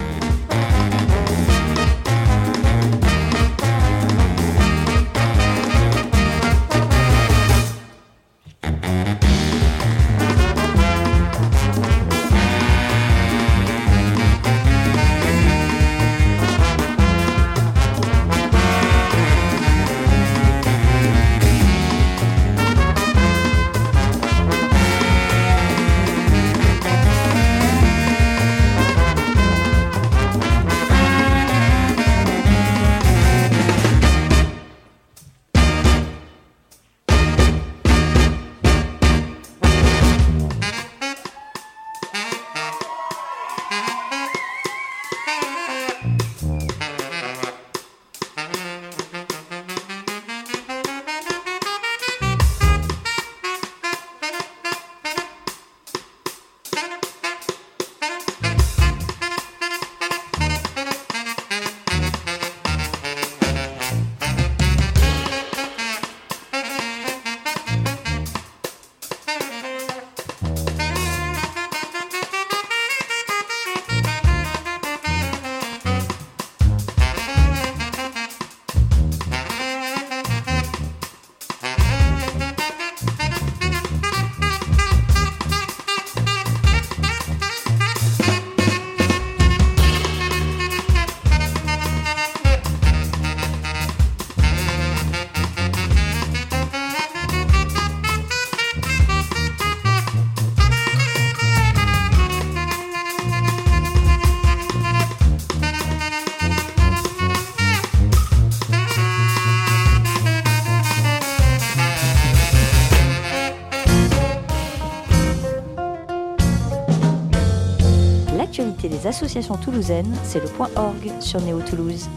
Associations 119.15 119.55
toulousaines, 119.55 120.13
c'est 120.25 120.41
le 120.41 120.49
org 120.75 121.09
sur 121.21 121.39
Néo 121.39 121.61
Toulouse. 121.61 122.09